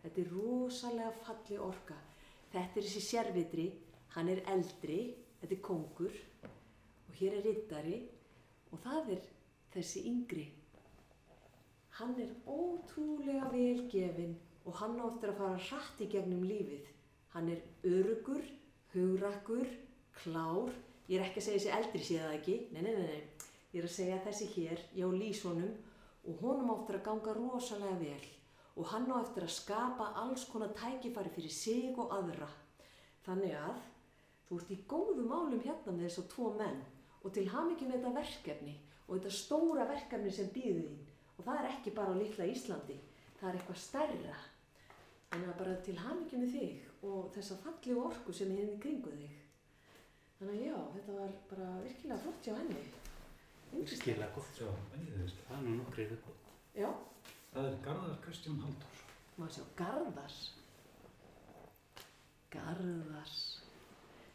[0.01, 1.97] Þetta er rosalega falli orka.
[2.49, 3.67] Þetta er þessi sérvitri,
[4.15, 4.99] hann er eldri,
[5.41, 7.97] þetta er kongur og hér er rittari
[8.71, 9.27] og það er
[9.75, 10.45] þessi yngri.
[11.99, 14.35] Hann er ótrúlega velgefin
[14.65, 16.89] og hann á eftir að fara hratt í gegnum lífið.
[17.35, 18.43] Hann er örugur,
[18.95, 19.69] hugrakkur,
[20.17, 20.73] klár.
[21.05, 22.55] Ég er ekki að segja þessi eldri sé það ekki.
[22.73, 23.49] Nei, nei, nei, nei.
[23.75, 25.73] Ég er að segja þessi hér, ég á lýsonum
[26.25, 28.31] og honum á eftir að ganga rosalega vel
[28.75, 32.47] og hann á eftir að skapa alls konar tækifæri fyrir sig og aðra.
[33.25, 33.83] Þannig að
[34.47, 36.81] þú ert í góðum málum hérna með þessu tvo menn
[37.21, 38.75] og til hamingjum með þetta verkefni
[39.05, 40.99] og þetta stóra verkefni sem býður þín
[41.37, 42.99] og það er ekki bara á litla Íslandi,
[43.39, 44.37] það er eitthvað stærra.
[45.29, 48.83] Þannig að bara til hamingjum með þig og þessa fallegu orku sem er hérna í
[48.83, 49.44] kringu þig.
[50.45, 52.81] Þannig að já, þetta var bara virkilega flott hjá henni.
[53.71, 54.51] Virkilega gott.
[54.53, 55.39] Sjá, venniðist.
[55.47, 56.51] Það er nú nokkri viðbútt.
[56.77, 56.89] Já,
[57.55, 59.01] Það er Garðar Kristján Halldórs.
[59.39, 60.37] maður sjá, Garðars.
[62.53, 63.35] Garðars.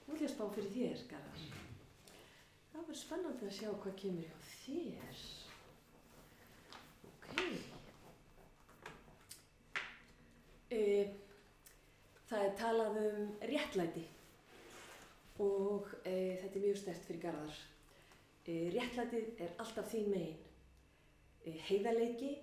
[0.08, 1.46] Nú ætlum ég að spá fyrir þér, Garðars.
[2.72, 5.24] Það verður spennandi að sjá hvað kemur hjá þér.
[7.12, 7.34] Ok.
[10.70, 10.82] E,
[12.32, 14.10] það er talað um réttlæti
[15.40, 17.60] og e, þetta er mjög stert fyrir Garðar.
[18.44, 20.40] E, réttlætið er alltaf þín megin.
[21.44, 22.34] E, heiðarleiki,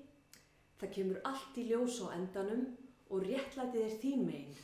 [0.79, 2.65] það kemur allt í ljós á endanum
[3.09, 4.63] og réttlætið er þín megin.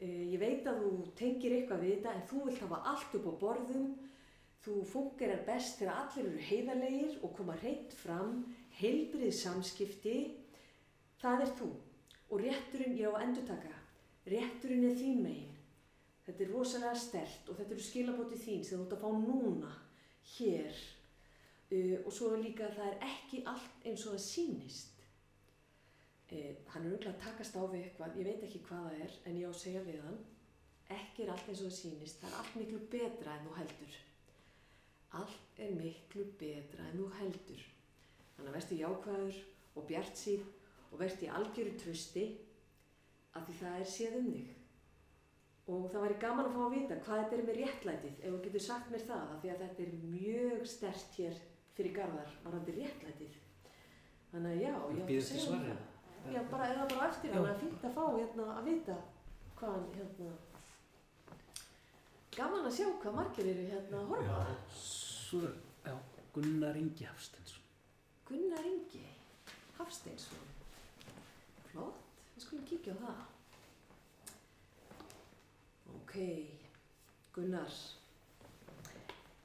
[0.00, 3.26] Eh, Ég veit að þú tengir eitthvað við þetta en þú vilt hafa allt upp
[3.28, 3.90] á borðum.
[4.64, 8.42] Þú fungerar best þegar allir eru heiðarlegir og koma hreint fram,
[8.80, 10.16] heilbrið samskipti.
[11.20, 11.68] Það er þú.
[12.30, 13.72] Og rétturinn, ég á að endurtaka,
[14.28, 15.49] rétturinn er þín megin.
[16.30, 19.70] Þetta er rosalega stert og þetta eru skilabóti þín sem þú ert að fá núna,
[20.36, 20.76] hér.
[21.70, 25.00] Uh, og svo líka að það er ekki allt eins og það sýnist.
[26.30, 29.14] Eh, hann er auðvitað að takast á við eitthvað, ég veit ekki hvað það er,
[29.26, 30.20] en ég á að segja við hann,
[30.94, 33.96] ekki er allt eins og það sýnist, það er allt miklu betra en þú heldur.
[35.18, 37.66] Allt er miklu betra en þú heldur.
[38.36, 39.42] Þannig að verðstu jákvæður
[39.74, 40.46] og bjart síð
[40.92, 42.24] og verðstu í algjöru trösti
[43.34, 44.56] að því það er séð um þig.
[45.70, 48.40] Og það væri gaman að fá að vita hvað þetta er með réttlætið, ef þú
[48.46, 51.38] getur sagt mér það, af því að þetta er mjög stert hér
[51.76, 53.38] fyrir garðar varandi réttlætið.
[54.32, 55.70] Þannig að já, ég átti að segja svarið?
[55.70, 55.86] það.
[56.34, 58.96] Já, bara eða bara eftir hann að fínt að fá hérna að vita
[59.60, 60.28] hvað hann hérna
[62.36, 64.52] gaman að sjá hvað margir eru hérna að horfa Já.
[64.80, 65.40] Svo,
[65.86, 65.94] já,
[66.34, 67.64] Gunnar Ingi Hafstensson.
[68.28, 69.02] Gunnar Ingi
[69.78, 70.46] Hafsteinsson
[71.70, 73.39] flott, við skulum kíkja á það
[76.10, 76.18] ok
[77.30, 77.74] Gunnar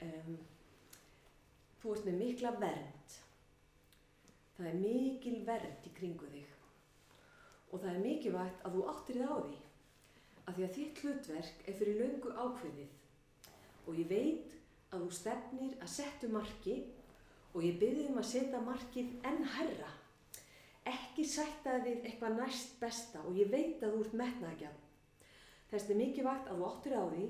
[0.02, 0.38] um,
[1.78, 3.14] þú ert með mikla vernd
[4.56, 9.30] það er mikil vernd í kringu þig og það er mikilvægt að þú áttir þið
[9.30, 9.60] á því
[10.46, 12.96] að því að þitt hlutverk er fyrir löngu ákveðið
[13.86, 14.56] og ég veit
[14.90, 16.76] að þú stefnir að settu marki
[17.52, 19.92] og ég byrði um að setja markið enn herra.
[20.86, 24.85] Ekki sætta þig við eitthvað næst besta og ég veit að þú ert metnaðgjafn.
[25.70, 27.26] Þess er mikilvægt að þú áttir á því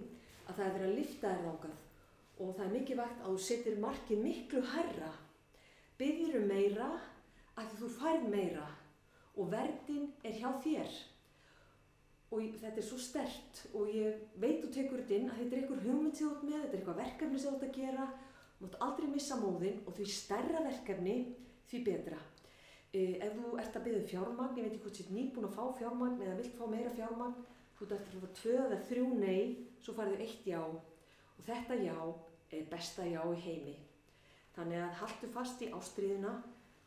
[0.46, 1.82] að það er verið að lifta þér þákað
[2.36, 5.12] og það er mikilvægt að þú setir markið miklu herra.
[5.96, 6.88] Byrðir um meira
[7.56, 8.66] að þú færð meira
[9.36, 10.96] og verðin er hjá þér.
[12.34, 15.62] Og þetta er svo stert og ég veit þú tekur þetta inn að þetta er
[15.62, 18.06] einhver hugmynd sem þú ert með, þetta er eitthvað verkefni sem þú ert að gera
[18.56, 21.16] Þú mátt aldrei missa móðinn og því stærra verkefni,
[21.68, 22.20] því betra.
[22.96, 25.56] Eh, ef þú ert að byggja um fjármagn, ég veit ekki hvort ert nýbúin að
[25.58, 27.42] fá fjármagn eða vilt fá meira fjármagn,
[27.76, 29.40] þú ert eftir að fá tvö eða þrjú nei,
[29.84, 30.60] svo farðu eitt já.
[30.66, 31.96] Og þetta já
[32.56, 33.76] er besta já í heimi.
[34.56, 36.36] Þannig að haltu fast í ástriðuna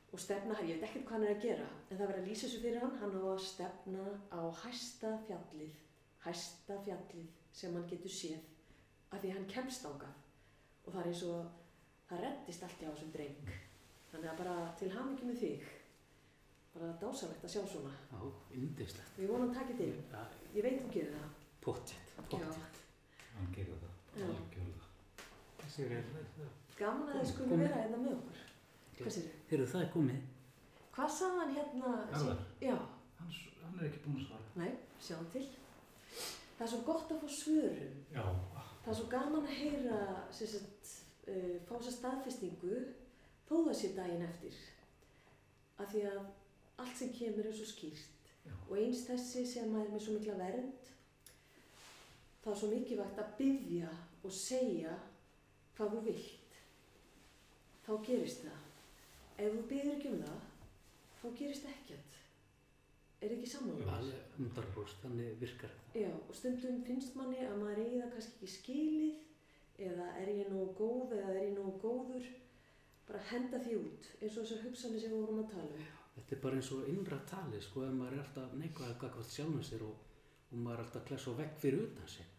[0.10, 2.48] og stefna, ég veit ekkert hvað hann er að gera, en það verður að lýsa
[2.48, 5.76] þessu fyrir hann, hann á að stefna á hæsta fjallið,
[6.26, 7.28] hæsta fjallið
[7.60, 8.48] sem hann getur séð,
[9.14, 10.18] af því hann kemst ángað
[10.90, 11.60] og það er eins og
[12.10, 13.52] það reddist allt hjá þessum dreng.
[14.10, 15.68] Þannig að bara til hamingi með þig.
[16.74, 17.94] Bara dásalegt að sjá svona.
[18.10, 18.22] Já,
[18.58, 19.18] indislegt.
[19.20, 20.08] við vonum að taka þetta inn,
[20.56, 21.30] ég veit þú gerir það
[21.66, 22.82] pottjett, pottjett.
[23.36, 23.95] Hann gerir það.
[24.20, 24.26] Já.
[24.26, 24.88] Algjörlega.
[25.64, 26.10] Þessir er,
[26.80, 27.64] gaman að þið Komið.
[27.66, 28.45] vera hérna með okkur
[29.00, 30.22] hvað sér heyrðu það er komið.
[30.95, 32.76] hvað sagði hann hérna Garðar, já,
[33.20, 34.50] hann, hann er ekki búinn að svara.
[34.60, 34.72] nei,
[35.06, 35.45] sjáum til
[36.58, 38.26] það er svo gott að fá svörum Já,
[38.84, 40.00] það er svo gaman að heyra
[40.36, 40.91] sem sagt,
[41.32, 42.74] uh, fá þessa staðfestingu
[43.47, 44.60] þó það sé daginn eftir
[45.80, 46.20] af því að
[46.84, 50.38] allt sem kemur er svo skýrt já, og eins þessi sem er með svo mikla
[50.40, 50.90] vernd
[52.44, 53.90] það er svo mikilvægt að byggja
[54.24, 54.94] og segja
[55.78, 56.56] hvað þú vilt.
[57.86, 58.64] Þá gerist það.
[59.40, 60.42] Ef þú byggir ekki um það
[61.20, 62.18] þá gerist ekkert.
[63.20, 65.72] Er ekki Alveg 100% þannig virkar.
[65.96, 70.52] Já, og stundum finnst manni að maður eigi það kannski ekki skilið eða er ég
[70.52, 72.30] nógu góð eða er ég nógu góður.
[73.10, 75.99] Bara henda því út eins og þessar hugsanir sem við vorum að tala um.
[76.16, 79.64] Þetta er bara eins og innra tali, sko, ef maður er alltaf neikvæðið gagvart sjálfum
[79.64, 80.01] sér og,
[80.49, 82.34] og maður er alltaf klessa og vekk fyrir utan sig.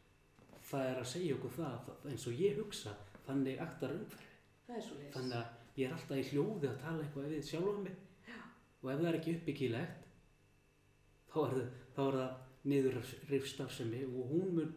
[0.71, 2.93] Það er að segja okkur það, það eins og ég hugsa,
[3.27, 4.29] þannig aktar umhverfi.
[4.71, 4.93] Er.
[5.15, 7.99] Þannig að ég er alltaf í hljóði að tala eitthvað við sjálfum mig.
[8.81, 10.05] Og ef það er ekki uppbyggilegt,
[11.33, 11.67] þá er það,
[11.97, 12.39] þá er það
[12.71, 13.01] niður
[13.31, 14.71] rifstafsemi og hún mun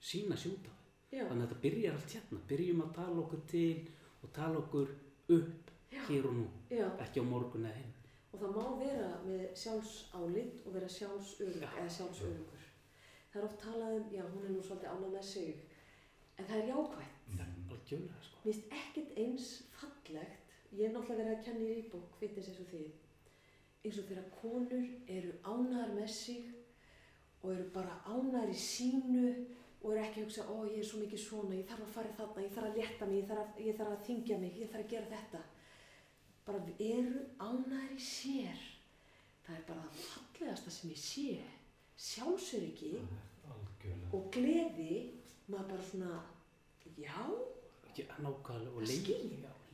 [0.00, 0.72] sína sjúta.
[1.08, 2.40] Já, Þannig að þetta byrjar allt hérna.
[2.48, 3.76] Byrjum að tala okkur til
[4.22, 4.90] og tala okkur
[5.36, 6.84] upp já, hér og nú, já.
[7.04, 7.94] ekki á morgun eða hinn.
[8.28, 11.70] Og það má vera með sjálfsálit og vera sjálfsörug Já.
[11.70, 12.66] eða sjálfsörugur.
[13.32, 15.64] Það er oft talað um, já, hún er nú svolítið ánað með sig,
[16.36, 17.18] en það er jákvætt.
[17.74, 18.40] Algjörlega, sko.
[18.44, 22.62] Mér finnst ekkert eins fallegt, ég hef náttúrulega verið að kenna í rýbók, fitness eins
[22.64, 22.88] og þið,
[23.84, 26.48] eins og þegar konur eru ánæðar með sig
[27.42, 29.26] og eru bara ánæðar í sínu
[29.82, 32.16] og eru ekki að hugsa, ó ég er svo mikið svona, ég þarf að fara
[32.18, 34.72] þarna, ég þarf að létta mig, ég þarf að, ég þarf að þingja mig, ég
[34.72, 35.42] þarf að gera þetta.
[36.48, 38.60] Bara eru ánæðar í sér.
[39.44, 41.28] Það er bara það fallegasta sem ég sé.
[41.98, 42.94] Sjálfsöryggi
[44.14, 44.98] og gleði,
[45.50, 46.18] maður bara svona,
[46.96, 47.18] já,
[48.22, 49.08] nákvæmlega og leif,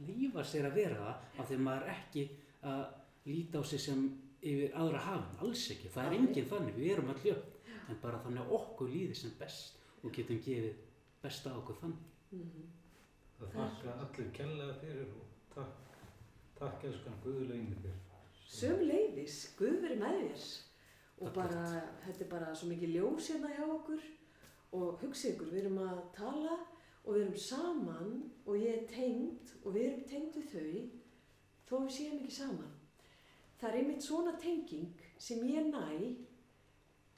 [0.08, 2.24] lífa sér að vera það af því að maður er ekki
[2.70, 2.84] að
[3.28, 4.04] líta á sig sem
[4.44, 5.92] yfir aðra hafn, alls ekki.
[5.92, 7.50] Það er enginn þannig, við erum allir upp.
[7.84, 10.82] En bara þannig að okkur líði sem best og getum gefið
[11.22, 12.10] besta okkur þannig.
[12.32, 12.72] mhm.
[13.38, 15.83] Það þakka allir kærlega fyrir og takk,
[16.64, 17.96] takk elskan Guðulegni þér.
[18.54, 20.44] Söm leiðis, Guð verið með þér
[21.14, 21.64] og Takk bara,
[22.04, 24.06] þetta er bara svo mikið ljós hérna hjá okkur
[24.74, 26.56] og hugsa ykkur, við erum að tala
[27.04, 30.70] og við erum saman og ég er tengd og við erum tengd við þau
[31.68, 32.72] þó við séum ekki saman.
[33.60, 35.84] Það er einmitt svona tenging sem ég næ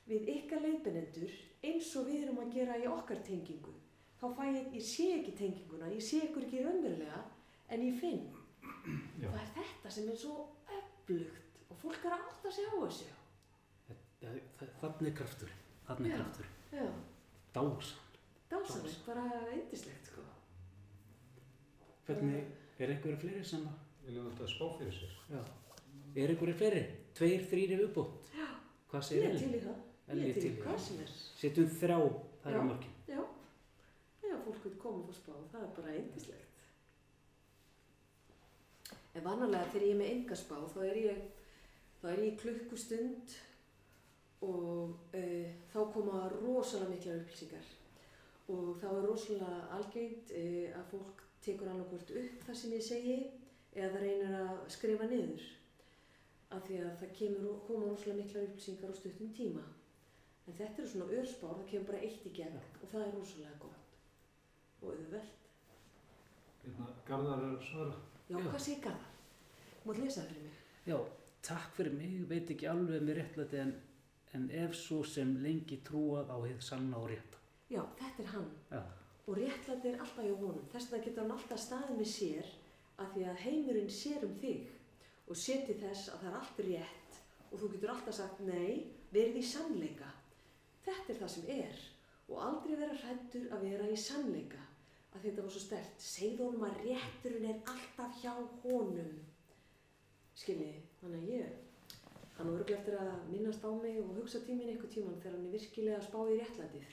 [0.07, 1.32] við ykkar leiðbenendur
[1.66, 3.74] eins og við erum að gera í okkar tengingu.
[4.20, 7.22] Þá fæ ég, ég sé ekki tenginguna, ég sé ykkur ekki raunverulega
[7.72, 8.26] en ég finn.
[9.20, 9.28] Já.
[9.30, 10.34] Það er þetta sem er svo
[10.78, 13.09] öflugt og fólk er að átta sig á þessu.
[14.20, 16.22] Það- það- Þannig er krafturinn, þannig er Já.
[16.22, 16.55] krafturinn.
[16.72, 16.87] Já,
[17.55, 17.99] Dásan.
[18.51, 20.22] dásanlegt, bara eindislegt sko.
[22.07, 22.45] Hvernig,
[22.78, 25.14] er einhverju fleiri sem að, Viljum þetta spá fyrir sér?
[25.32, 25.41] já,
[26.22, 26.82] er einhverju fleiri?
[27.18, 28.28] Tveir, þrýri viðbútt?
[28.37, 28.47] Já.
[28.91, 29.41] Hvað Ég segir er Elli?
[29.41, 30.84] til í það, Elli ég er er til í í hvað það.
[30.87, 31.11] sem er.
[31.41, 31.99] Setjum þrjá,
[32.45, 32.59] það Já.
[32.61, 32.95] er mörgin.
[33.09, 33.22] Já,
[34.30, 36.45] já, fólk vil koma og fá spá, það er bara eindislegt.
[39.17, 41.21] En vanalega þegar ég er með engaspá þá er ég,
[42.03, 43.37] þá er ég klukkustund
[44.45, 47.71] og uh, þá koma rosalega miklar upplýsingar
[48.53, 53.17] og þá er rosalega algengt uh, að fólk tekur annarkvort upp það sem ég segi
[53.77, 55.47] eða reynir að skrifa niður
[56.55, 59.64] af því að það kemur, koma rosalega miklar upplýsingar á stuttum tíma.
[60.47, 63.57] En þetta eru svona örspár, það kemur bara eitt í gegn og það er rosalega
[63.64, 63.97] gott
[64.83, 65.49] og auðvelt.
[66.62, 67.97] Hérna, Garðar er svara.
[68.27, 68.47] Já, Já.
[68.51, 69.11] hvað segir Garðar?
[69.87, 70.62] Mátt lesa það fyrir mig?
[70.87, 70.97] Já,
[71.47, 73.72] takk fyrir mig, veit ekki alveg með réttlæti en,
[74.35, 77.43] en ef svo sem lengi trúað á heið sanna og rétta.
[77.70, 78.83] Já, þetta er hann Já,
[79.27, 80.66] og réttlæti er alltaf hjá honum.
[80.72, 82.53] Þess vegna getur hann alltaf staðið með sér
[83.05, 84.74] af því að heimurinn sér um þig
[85.27, 89.39] og seti þess að það er allt rétt og þú getur alltaf sagt nei, verið
[89.39, 90.11] í sannleika.
[90.83, 91.83] Þetta er það sem er
[92.27, 94.66] og aldrei vera hrættur að vera í sannleika
[95.17, 96.03] að þetta var svo stert.
[96.03, 98.33] Segð honum að rétturinn er alltaf hjá
[98.64, 99.14] honum.
[100.37, 101.55] Skiljiði, þannig að ég,
[102.37, 105.55] hann voru eftir að minnast á mig og hugsa tíminn einhver tíman þegar hann er
[105.57, 106.91] virkilega að spá í réttlætið.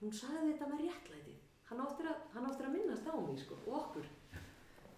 [0.00, 1.42] Hún sagði þetta með réttlætið.
[1.68, 4.08] Hann áttir að, hann áttir að minnast á mig sko, og okkur.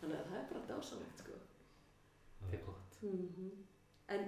[0.01, 1.41] Þannig að það er bara dásanlegt sko.
[2.45, 3.03] það er gott.
[3.03, 3.51] Mm
[4.11, 4.23] En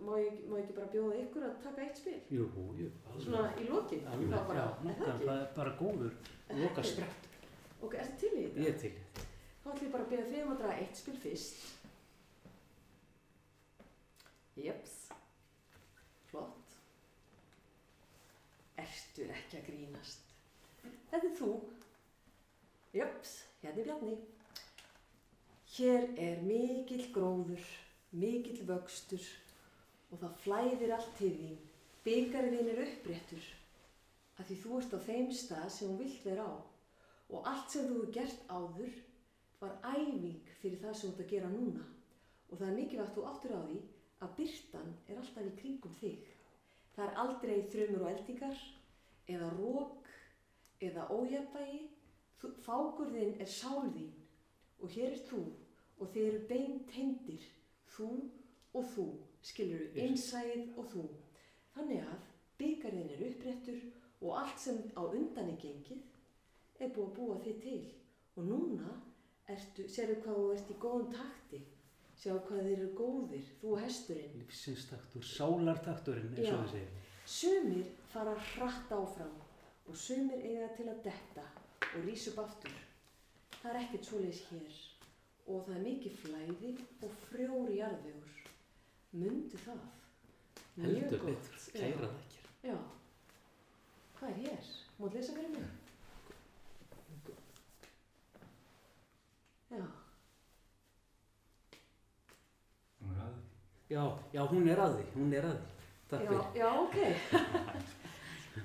[0.00, 2.16] má ég, má ég ekki bara bjóða ykkur að taka eitt spil?
[2.32, 2.46] Jú,
[2.78, 2.88] jú.
[3.20, 6.14] Svona í Þá bara, já, er það er bara góður
[6.56, 7.25] loka sprett.
[7.86, 8.62] Ok, ertu til í þetta?
[8.64, 9.24] Ég er til í þetta.
[9.62, 11.60] Þá ætlum ég bara að byrja þig um að draga eitt spil fyrst.
[14.58, 14.94] Jeps.
[16.32, 16.74] Flott.
[18.82, 20.34] Ertu ekki að grínast?
[21.12, 21.52] Þetta er þú.
[22.96, 24.18] Jeps, hérna er Bjarni.
[25.76, 27.72] Hér er mikill gróður,
[28.16, 29.26] mikill vöxtur
[30.10, 31.58] og það flæðir allt til þín.
[32.06, 33.52] Byggarðin er uppréttur
[34.40, 36.54] að því þú ert á þeim stað sem þú vilt vera á
[37.30, 38.92] og allt sem þú hefur gert áður
[39.60, 41.84] var æfing fyrir það sem þú ert að gera núna
[42.50, 43.78] og það er mikilvægt þú áttur á því
[44.26, 46.20] að byrtan er alltaf í kringum þig.
[46.94, 48.60] Það er aldrei þrumur og eldingar
[49.28, 50.06] eða rók
[50.80, 51.80] eða ójafnvægi.
[52.40, 54.12] Þú- Fákurðin er sál þín
[54.80, 55.42] og hér er þú
[56.00, 57.42] og þið eru beint tengdir,
[57.96, 58.08] þú
[58.74, 59.06] og þú,
[59.42, 60.02] skilur Yes.
[60.04, 61.04] einsæðið og þú.
[61.74, 62.24] Þannig að
[62.58, 63.80] byggarinn er uppréttur
[64.22, 66.02] og allt sem á undan er gengið
[66.80, 67.80] er búið að búa þig til
[68.36, 68.92] og núna
[69.52, 71.60] ertu, sérðu hvað þú ert í góðum takti,
[72.16, 74.34] sjáu hvað þeir eru góðir, þú og hesturinn.
[74.42, 77.04] Lífsinstaktur, sálartakturinn eins og við segjum.
[77.36, 79.36] Sumir fara hratt áfram
[79.86, 81.46] og sumir eiga til að detta
[81.92, 82.76] og rís upp aftur.
[83.62, 84.82] Það er ekkert svoleiðis hér
[85.46, 86.72] og það er mikið flæði
[87.06, 88.36] og frjóri jarðvegur.
[89.16, 89.84] Mundu það.
[90.76, 91.50] Mjög Heldur gott.
[91.50, 92.48] betur, kæra þakkir.
[92.66, 92.76] Já.
[94.18, 94.70] Hvað er hér?
[94.98, 95.85] Mátt lesa fyrir mig?
[99.76, 99.86] Já.
[103.00, 103.34] Hún er að
[103.90, 104.02] Já,
[104.34, 105.72] já, hún er að því, hún er að því.
[106.10, 106.46] Takk Já, fyrir.
[106.58, 106.96] já, ok.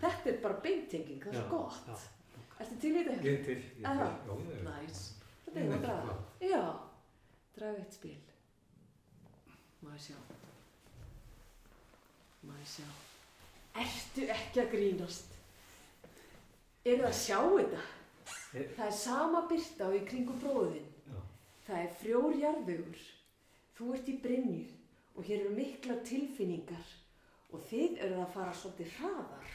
[0.02, 1.88] Þetta er bara beintenging, það er Já, gott.
[1.88, 1.98] já.
[2.62, 3.24] Ertu til í þetta?
[3.26, 3.86] Ég er til, ég er til.
[3.92, 4.08] Aha.
[4.28, 4.64] Já, ég er.
[4.70, 5.02] Næs.
[5.46, 6.16] Þetta Ég er veit að ekki draga.
[6.52, 6.64] Já,
[7.58, 8.18] draga eitt spil.
[9.82, 10.18] Má ég sjá.
[12.46, 12.88] Má ég sjá.
[13.82, 15.38] Ertu ekki að grínast?
[16.86, 17.82] Eru það að sjá þetta?
[18.62, 20.88] Er- Það er sama byrta og í kringum bróðin.
[21.66, 23.02] Það er frjór jarðvegur.
[23.78, 24.62] Þú ert í Brynju
[25.16, 26.94] og hér eru miklar tilfinningar
[27.52, 29.52] og þið eruð að fara svolítið hraðar.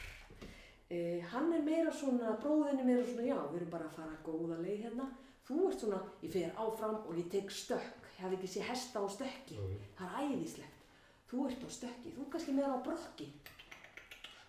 [0.87, 4.19] Eh, hann er meira svona, bróðin er meira svona, já, við erum bara að fara
[4.23, 5.07] góða leið hérna.
[5.47, 8.07] Þú ert svona, ég fer áfram og ég tek stökk.
[8.17, 9.57] Ég hafði ekki sé hesta á stökki.
[9.97, 10.85] Það er æðislegt.
[11.27, 13.27] Þú ert á stökki, þú ert kannski meira á brokki.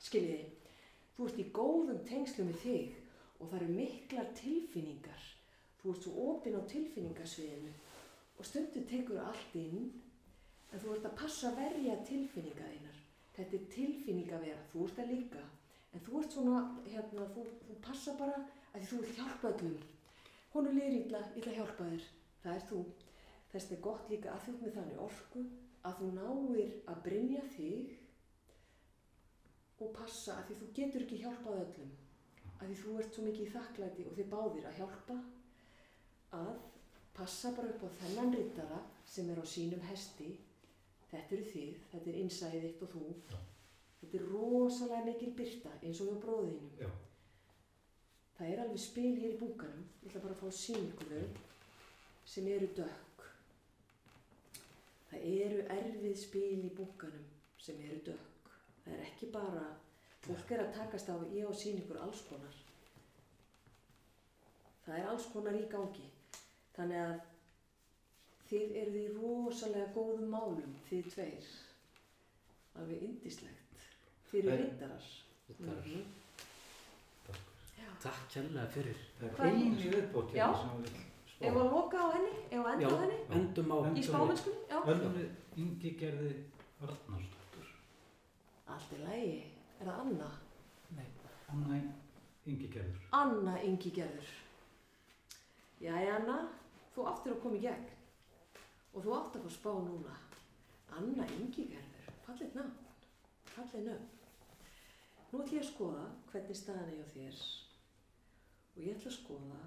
[0.06, 0.46] Skiljiði,
[1.16, 2.96] þú ert í góðum tengslum við þig
[3.38, 5.26] og það eru miklar tilfinningar.
[5.79, 7.72] Þú ert svo opinn á tilfinningasviðinu
[8.39, 9.91] og stundum tekur allt inn
[10.72, 12.99] en þú ert að passa að verja tilfinninga þínar.
[13.37, 15.45] Þetta er tilfinningavera, þú ert það líka.
[15.95, 18.41] En þú ert svona, hérna, þú, þú passa bara
[18.74, 19.79] að þú vilt hjálpa öllum.
[20.53, 22.09] Hún er ég ætla að hjálpa þér.
[22.43, 22.83] Það er þú.
[23.53, 25.47] Þess er gott líka að þú ert með þannig orku
[25.89, 27.97] að þú náir að brynja þig
[29.79, 31.97] og passa að því þú getur ekki hjálpað öllum.
[32.59, 35.18] Að því þú ert svo mikið í þakklæti og þið báðir að hjálpa
[36.37, 36.55] að
[37.16, 40.31] passa bara upp á þennan rittara sem er á sínum hesti.
[41.09, 43.05] Þetta eru þið, þetta er innsæðið þitt og þú.
[43.33, 43.39] Já.
[44.01, 46.72] Þetta er rosalega mikil byrta eins og hjá bróðinum.
[46.79, 46.91] Já.
[48.39, 51.09] Það er alveg spil hér í búkanum, ég ætla bara að fá að sína ykkur
[51.11, 51.41] þau,
[52.33, 53.24] sem eru dökk.
[55.09, 57.24] Það eru erfið spil í búkanum
[57.59, 58.53] sem eru dökk.
[58.85, 59.64] Það er ekki bara,
[60.29, 62.61] fólk er að takast á, ég sína ykkur alls konar.
[64.85, 66.07] Það er alls konar í gangi.
[66.79, 67.14] Þannig að
[68.49, 71.49] þið eruð í rosalega góðum málum, þið tveir.
[72.79, 73.83] Alveg indislegt.
[74.31, 75.09] Þið eru Það er- rittarar.
[75.49, 75.87] Rittarar.
[75.89, 76.05] Mhm.
[78.03, 78.18] Takk.
[78.33, 78.97] Kærlega fyrir.
[79.18, 79.43] Það er Já.
[79.43, 81.47] hérna sem við viljum spá.
[81.49, 84.62] Ef að loka á henni, ef að enda á henni, Endum á, En- í spámennskunni,
[84.68, 84.79] já.
[84.93, 86.31] Önnu Ingi gerði
[86.83, 87.68] Arnarsdóttur.
[88.68, 89.45] Allt er lægi.
[89.81, 90.31] Er það Anna?
[90.97, 91.07] nei,
[91.51, 91.83] Anna
[92.47, 93.01] Ingi gerður.
[93.12, 94.31] Anna Ingi Gerður.
[95.81, 96.49] Jæja Anna,
[96.99, 97.88] þú áttir að koma í gegn.
[98.94, 100.14] Og þú átt að fá spá núna.
[100.99, 102.86] Anna Ingi Gerður, fallið nafn.
[103.53, 104.14] Fallið nöfn.
[105.28, 107.42] Nú ætlum ég að skoða hvernig staðan er hjá þér.
[108.72, 109.61] Og ég ætla að skoða,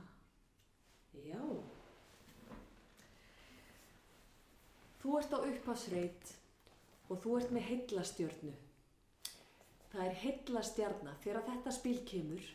[1.22, 1.44] já.
[5.02, 6.36] Þú ert á upphafsreit
[7.08, 8.54] og þú ert með heillastjörnu.
[9.92, 11.16] Það er heillastjarna.
[11.24, 12.52] Þegar þetta spil kemur,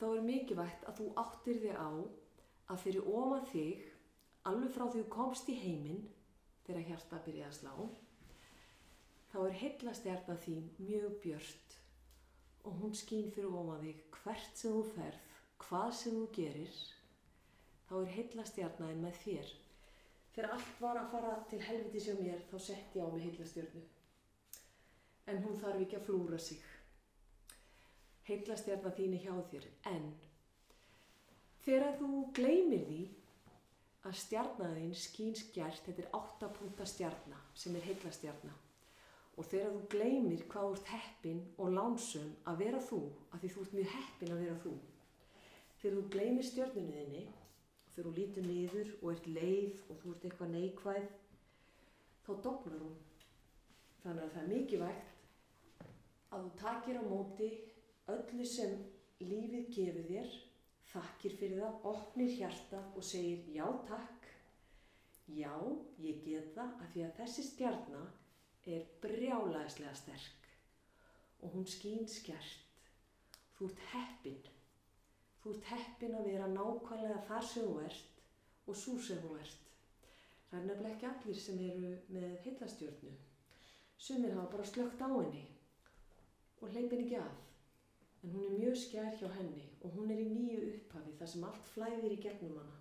[0.00, 1.90] þá er mikilvægt að þú áttir þig á
[2.72, 3.86] að fyrir ofan þig,
[4.50, 6.02] alveg frá því þú komst í heiminn,
[6.66, 7.74] þegar hjarta byrjaði að slá,
[9.30, 11.76] þá er heillastjarna þín mjög björt
[12.66, 16.78] og hún skín fyrir ofan þig hvert sem þú ferð, hvað sem þú gerir,
[17.86, 19.52] þá er heillastjarnaðin með þér.
[20.34, 23.84] Þegar allt var að fara til helviti hjá mér, þá setti ég á mig heillastjörnu.
[25.30, 26.64] En hún þarf ekki að flúra sig.
[28.26, 30.10] Heillastjarna þín er hjá þér, en
[31.66, 33.00] þegar þú gleymir því
[34.06, 38.52] að stjarnaðin skín skjært, þetta er áttapunta stjarna sem er heillastjarna
[39.36, 43.00] og þegar þú gleymir hvað ert heppin og lánsum að vera þú,
[43.32, 44.72] að því þú ert mjög heppin að vera þú.
[45.80, 47.24] Þegar þú gleymir stjörnunni þinni
[47.90, 51.10] þegar þú lítur niður og ert leið og þú ert eitthvað neikvæð
[52.24, 52.96] þá dofnar hún.
[54.06, 55.14] Þannig að það er mikilvægt
[56.30, 57.50] að þú takir á móti
[58.14, 58.76] öllu sem
[59.20, 60.36] lífið gefur þér
[60.96, 64.28] þakkir fyrir það, opnir hjarta og segir já takk.
[65.36, 65.54] Já,
[66.02, 68.12] ég get það af því að þessi stjarnar
[68.66, 70.50] er brjálæðislega sterk
[71.42, 72.62] og hún skín skjart
[73.56, 74.42] þú ert heppin.
[75.42, 78.22] Þú ert heppin að vera nákvæmlega þar sem þú ert
[78.66, 79.62] og svo sem þú ert.
[80.50, 83.14] Það er nefnilega ekki allir sem eru með heillastjörnu.
[83.96, 85.44] Sumir hafa bara slögt á henni
[86.60, 87.45] og hleypin ekki að
[88.22, 91.46] en hún er mjög skjær hjá henni og hún er í nýju upphafi þar sem
[91.50, 92.78] allt flæðir í gegnum hana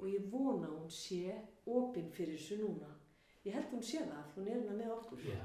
[0.00, 1.34] og ég vona að hún sé
[1.68, 2.88] opinn fyrir þessu núna.
[3.44, 5.26] Ég held hún sé það, hún er hérna með okkur.
[5.28, 5.40] Já.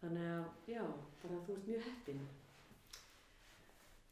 [0.00, 0.82] Þannig að, já,
[1.22, 2.24] bara þú ert mjög heppinn.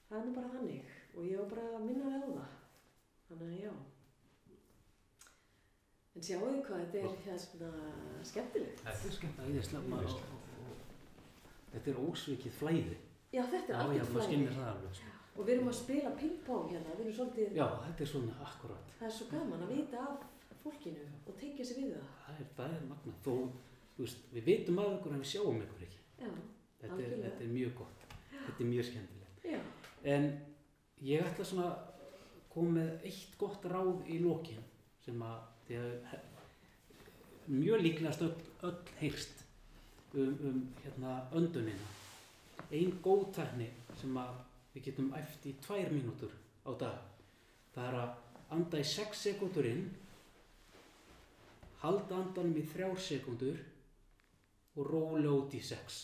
[0.09, 2.55] Það er nú bara þannig og ég var bara að minna þig á það.
[3.29, 3.75] Þannig að, já.
[6.15, 7.71] En sjáu þið hvað þetta er hérna
[8.31, 8.85] skemmtilegt.
[8.87, 9.45] Þetta er skemmt.
[9.49, 10.07] Æðislega
[11.75, 12.99] Þetta er ósvikið flæði.
[13.35, 14.01] Já, þetta er alveg.
[14.95, 15.11] sko.
[15.35, 18.93] Og við erum að spila ping-pong hérna, við erum svolítið, Já, þetta er svona akkurat.
[18.99, 22.05] það er svo gaman að vita af fólkinu og tengja sig við það.
[22.27, 23.15] Það er, það er magna.
[23.25, 23.33] Þó,
[23.97, 25.99] þú veist, við vitum af ykkur en við sjáum ykkur ekki.
[26.21, 26.31] Já,
[26.85, 28.05] Þetta er, þetta er mjög gott.
[28.31, 29.45] Þetta er mjög skemmtilegt.
[29.45, 29.59] já,
[30.15, 30.25] En
[31.03, 31.77] ég ætla svona að
[32.55, 34.63] koma með eitt gott ráð í lokin
[35.05, 36.21] sem að he-
[37.49, 39.45] mjög líklegast öll, öll heyrst
[40.15, 41.89] um, um hérna öndunina.
[42.73, 43.69] Ein góð tækni
[44.01, 44.17] sem
[44.75, 46.33] við getum æft í tvær mínútur
[46.65, 46.99] á dag.
[47.75, 49.85] Það er að anda í 6 sekundur inn,
[51.83, 53.61] halda andanum í 3 sekundur
[54.75, 55.99] og róla út í 6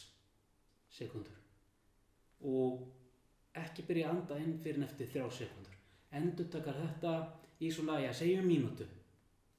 [0.99, 1.37] sekundur.
[2.45, 2.85] Og
[3.57, 5.79] ekki byrja að anda inn fyrir en eftir þrjá sekundur.
[6.21, 7.15] Endur takar þetta
[7.61, 8.87] í svona, já, segjum mínútu,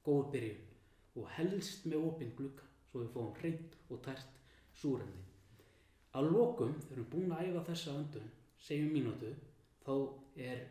[0.06, 0.68] góð byrjun
[1.20, 4.40] og helst með opinn glugga svo við fáum hreint og tært
[4.80, 5.31] súrendi.
[6.12, 9.32] Að lokum, þegar við erum búin að æfa þessa öndun, segjum mínútu,
[9.86, 9.94] þá
[10.36, 10.66] er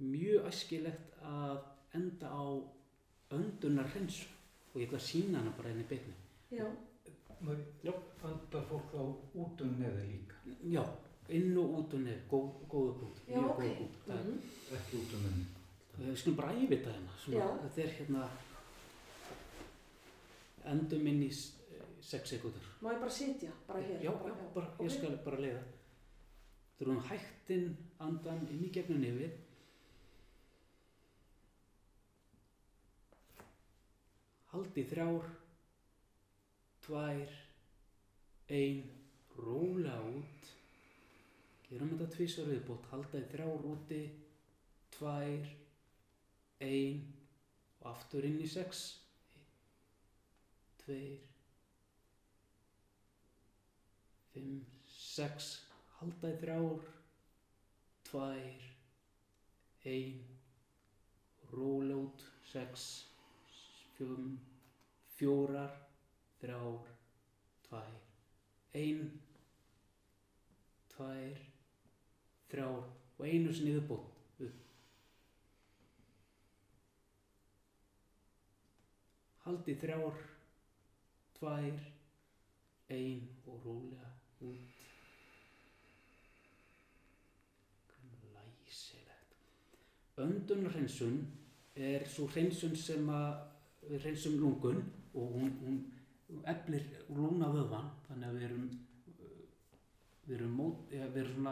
[0.00, 1.58] mjög æskilegt að
[1.98, 2.44] enda á
[3.36, 4.26] öndunar hrensu
[4.72, 6.14] og ég ætla að sína hana bara hérna einni beinu.
[6.50, 6.66] Já.
[7.84, 7.92] Já.
[8.24, 10.40] Öndar fólk á út um og neður líka?
[10.68, 10.84] Já,
[11.28, 13.74] inn og út um og neður, góð, góða punkt, mjög góða okay.
[13.78, 14.06] punkt.
[14.06, 14.38] Mm -hmm.
[14.76, 15.56] Ekki út um og neður?
[16.00, 18.28] Við skulum bara æfi þetta hérna, þetta er hérna
[20.64, 21.59] endum inn í stjórn
[22.10, 22.64] 6 sekútur.
[22.82, 24.02] Má ég bara sitja, bara hér?
[24.02, 24.86] Já, bara, já, bara, okay.
[24.86, 25.62] ég skal bara leiða.
[26.78, 27.68] Þurfum hægtinn
[28.02, 29.36] andan inn í gegnum nefið.
[34.50, 35.28] Haldi þrjár,
[36.82, 37.36] tvær,
[38.58, 38.82] ein,
[39.38, 40.50] róla út.
[41.68, 42.90] Gerum þetta tvísar viðbót.
[42.90, 44.02] Haldi þrjár úti,
[44.98, 45.54] tvær,
[46.66, 47.04] ein
[47.78, 48.86] og aftur inn í sex.
[49.38, 49.50] Ein,
[50.82, 51.29] tveir
[54.34, 55.50] fimm, sex,
[55.98, 56.84] halda í þrjár,
[58.06, 58.66] tvær,
[59.90, 60.20] ein,
[61.50, 62.86] róla út, sex,
[63.96, 64.36] fimm,
[65.16, 65.74] fjórar,
[66.40, 66.92] þrjár,
[67.66, 67.96] tvær,
[68.78, 69.02] ein,
[70.94, 71.42] tvær,
[72.52, 74.06] þrjár og einu sinni viðbót.
[74.40, 74.62] upp.
[79.44, 80.24] Haldi þrjár,
[81.40, 81.84] tvær,
[82.90, 84.76] ein og rólega út.
[88.34, 89.36] Læsilegt.
[90.16, 91.20] Öndunarhreinsun
[91.76, 93.46] er svo hreinsun sem að
[93.88, 94.82] við hreinsum lungun
[95.14, 99.30] og hún, hún eflir lúnavöðvan þannig að við erum uh,
[100.26, 101.48] við erum, mót, ja, við erum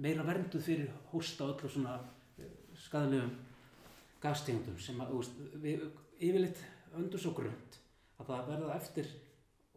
[0.00, 3.32] meira vernduð fyrir hósta og öllu svona uh, skadalegum
[4.20, 5.86] gastegundum sem að veist, við
[6.20, 6.64] yfirleitt
[6.98, 7.80] öndum svo grönt
[8.20, 9.14] að það verða eftir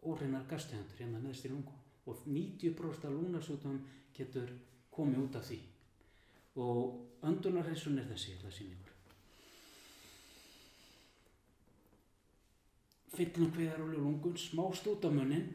[0.04, 3.78] óreinar gastegundur hérna neðst í lungu og 90% af lúnarsútum
[4.14, 4.50] getur
[4.94, 5.60] komið út af því.
[6.54, 8.92] Og öndunarhreinsun er þessi, ég ætla að sýna ykkur.
[13.14, 15.52] Fyllum hviðar og lungun, smá stút á munnin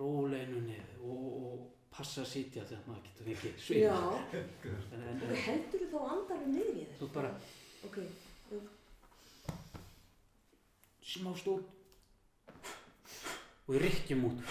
[0.00, 3.50] róleinu niður og, og passa að sitja þegar maður getur ekki
[5.30, 6.96] og heldur þú þá andarinn niður í þér?
[6.98, 7.36] Þú bara-
[7.86, 7.98] Ok,
[11.06, 11.68] smá stút
[12.50, 14.42] og við rykkjum út.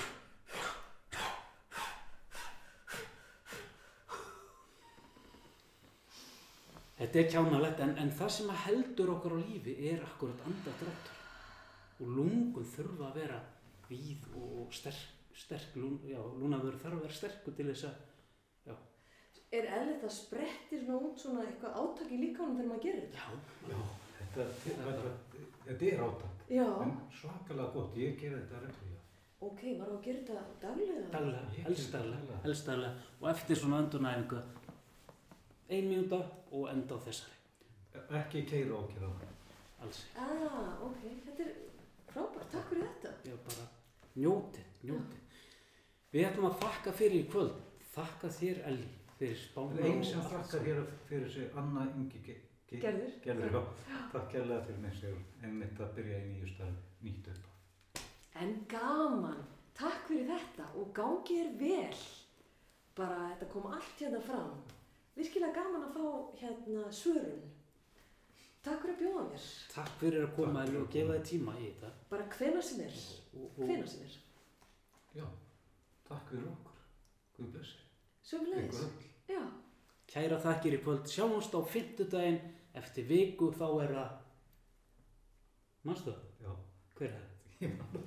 [6.99, 11.15] Þetta er kjánalegt en, en það sem heldur okkar á lífi er akkurat andadráttur
[11.99, 13.43] og lungun þurfa að vera
[13.91, 18.05] víð og sterk, sterk lún, já, lúnaður þarf að vera sterkur til þess að
[19.57, 23.37] er eðlilegt að sprettir svona út svona eitthvað átak í líkánum þegar maður gerir þetta?
[23.65, 23.79] já, Já,
[24.19, 25.13] þetta, þetta,
[25.65, 26.43] þetta er átak.
[26.53, 28.99] Já, En svakalega gott, ég ger þetta reglulega.
[29.47, 31.07] ok, maður á að gera þetta daglega?
[31.15, 31.63] daglega,
[32.45, 34.41] helst daglega og eftir svona öndunæfingu
[35.69, 36.21] ein mínúta
[36.51, 37.37] og enda á þessari
[38.21, 39.33] Ekki keira og gera það.
[39.81, 41.51] alls Ah, ok, þetta er
[42.13, 43.15] frábært, takk fyrir þetta.
[43.31, 43.65] var bara
[44.15, 45.28] njótið, njótið
[46.13, 47.57] við ætlum að þakka fyrir í kvöld
[47.93, 48.87] þakka þér Elli
[49.19, 52.39] fyrir spána Það er einn sem þakkar hér fyrir sig, Anna Ingi Ge-
[52.69, 53.13] Ge- Gerður?
[53.23, 53.61] Gerður, já.
[54.13, 55.21] Takk kærlega fyrir mig, Sigur.
[55.43, 58.03] Einmitt að byrja í nýju starfi, nýtt upp.
[58.39, 59.39] En gaman,
[59.75, 62.03] takk fyrir þetta og gangi þér vel.
[62.95, 64.53] Bara þetta kom allt hérna fram.
[65.17, 66.05] Virkilega gaman að fá
[66.43, 67.41] hérna svörun.
[68.63, 69.43] Takk fyrir að bjóða mér.
[69.73, 71.91] Takk fyrir að koma og gefa þið tíma í þetta.
[72.09, 72.97] Bara hvena sem er.
[73.57, 74.17] Hvena sem er.
[75.15, 75.25] Já,
[76.09, 76.79] takk fyrir okkur.
[77.37, 77.79] Guð blessi.
[78.29, 79.07] Ykkur öll.
[79.29, 79.41] Já.
[80.09, 81.05] Kæra þakkir í kvöld.
[81.09, 82.39] Sjáumst á fimmtudaginn
[82.77, 84.11] eftir viku þá er það...
[85.87, 86.25] Manstu það?
[86.43, 86.51] Já,
[86.99, 87.25] Hver er það?
[87.63, 88.05] ég man það.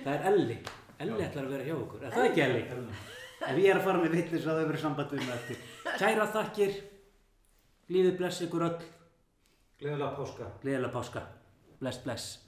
[0.00, 0.58] Það er Elli.
[0.96, 1.26] Elli Já.
[1.28, 2.02] ætlar að vera hjá okkur.
[2.06, 2.64] Er það ekki Elli?
[2.76, 2.98] Elna.
[3.46, 5.64] Ef ég er að fara með vitlis að það hefur samband við mig eftir.
[6.00, 6.78] Kæra þakkir.
[7.92, 8.86] Lífið bless ykkur öll.
[9.82, 10.48] Gleðilega páska.
[10.62, 11.22] Gleðilega páska.
[11.82, 12.45] Bless, bless.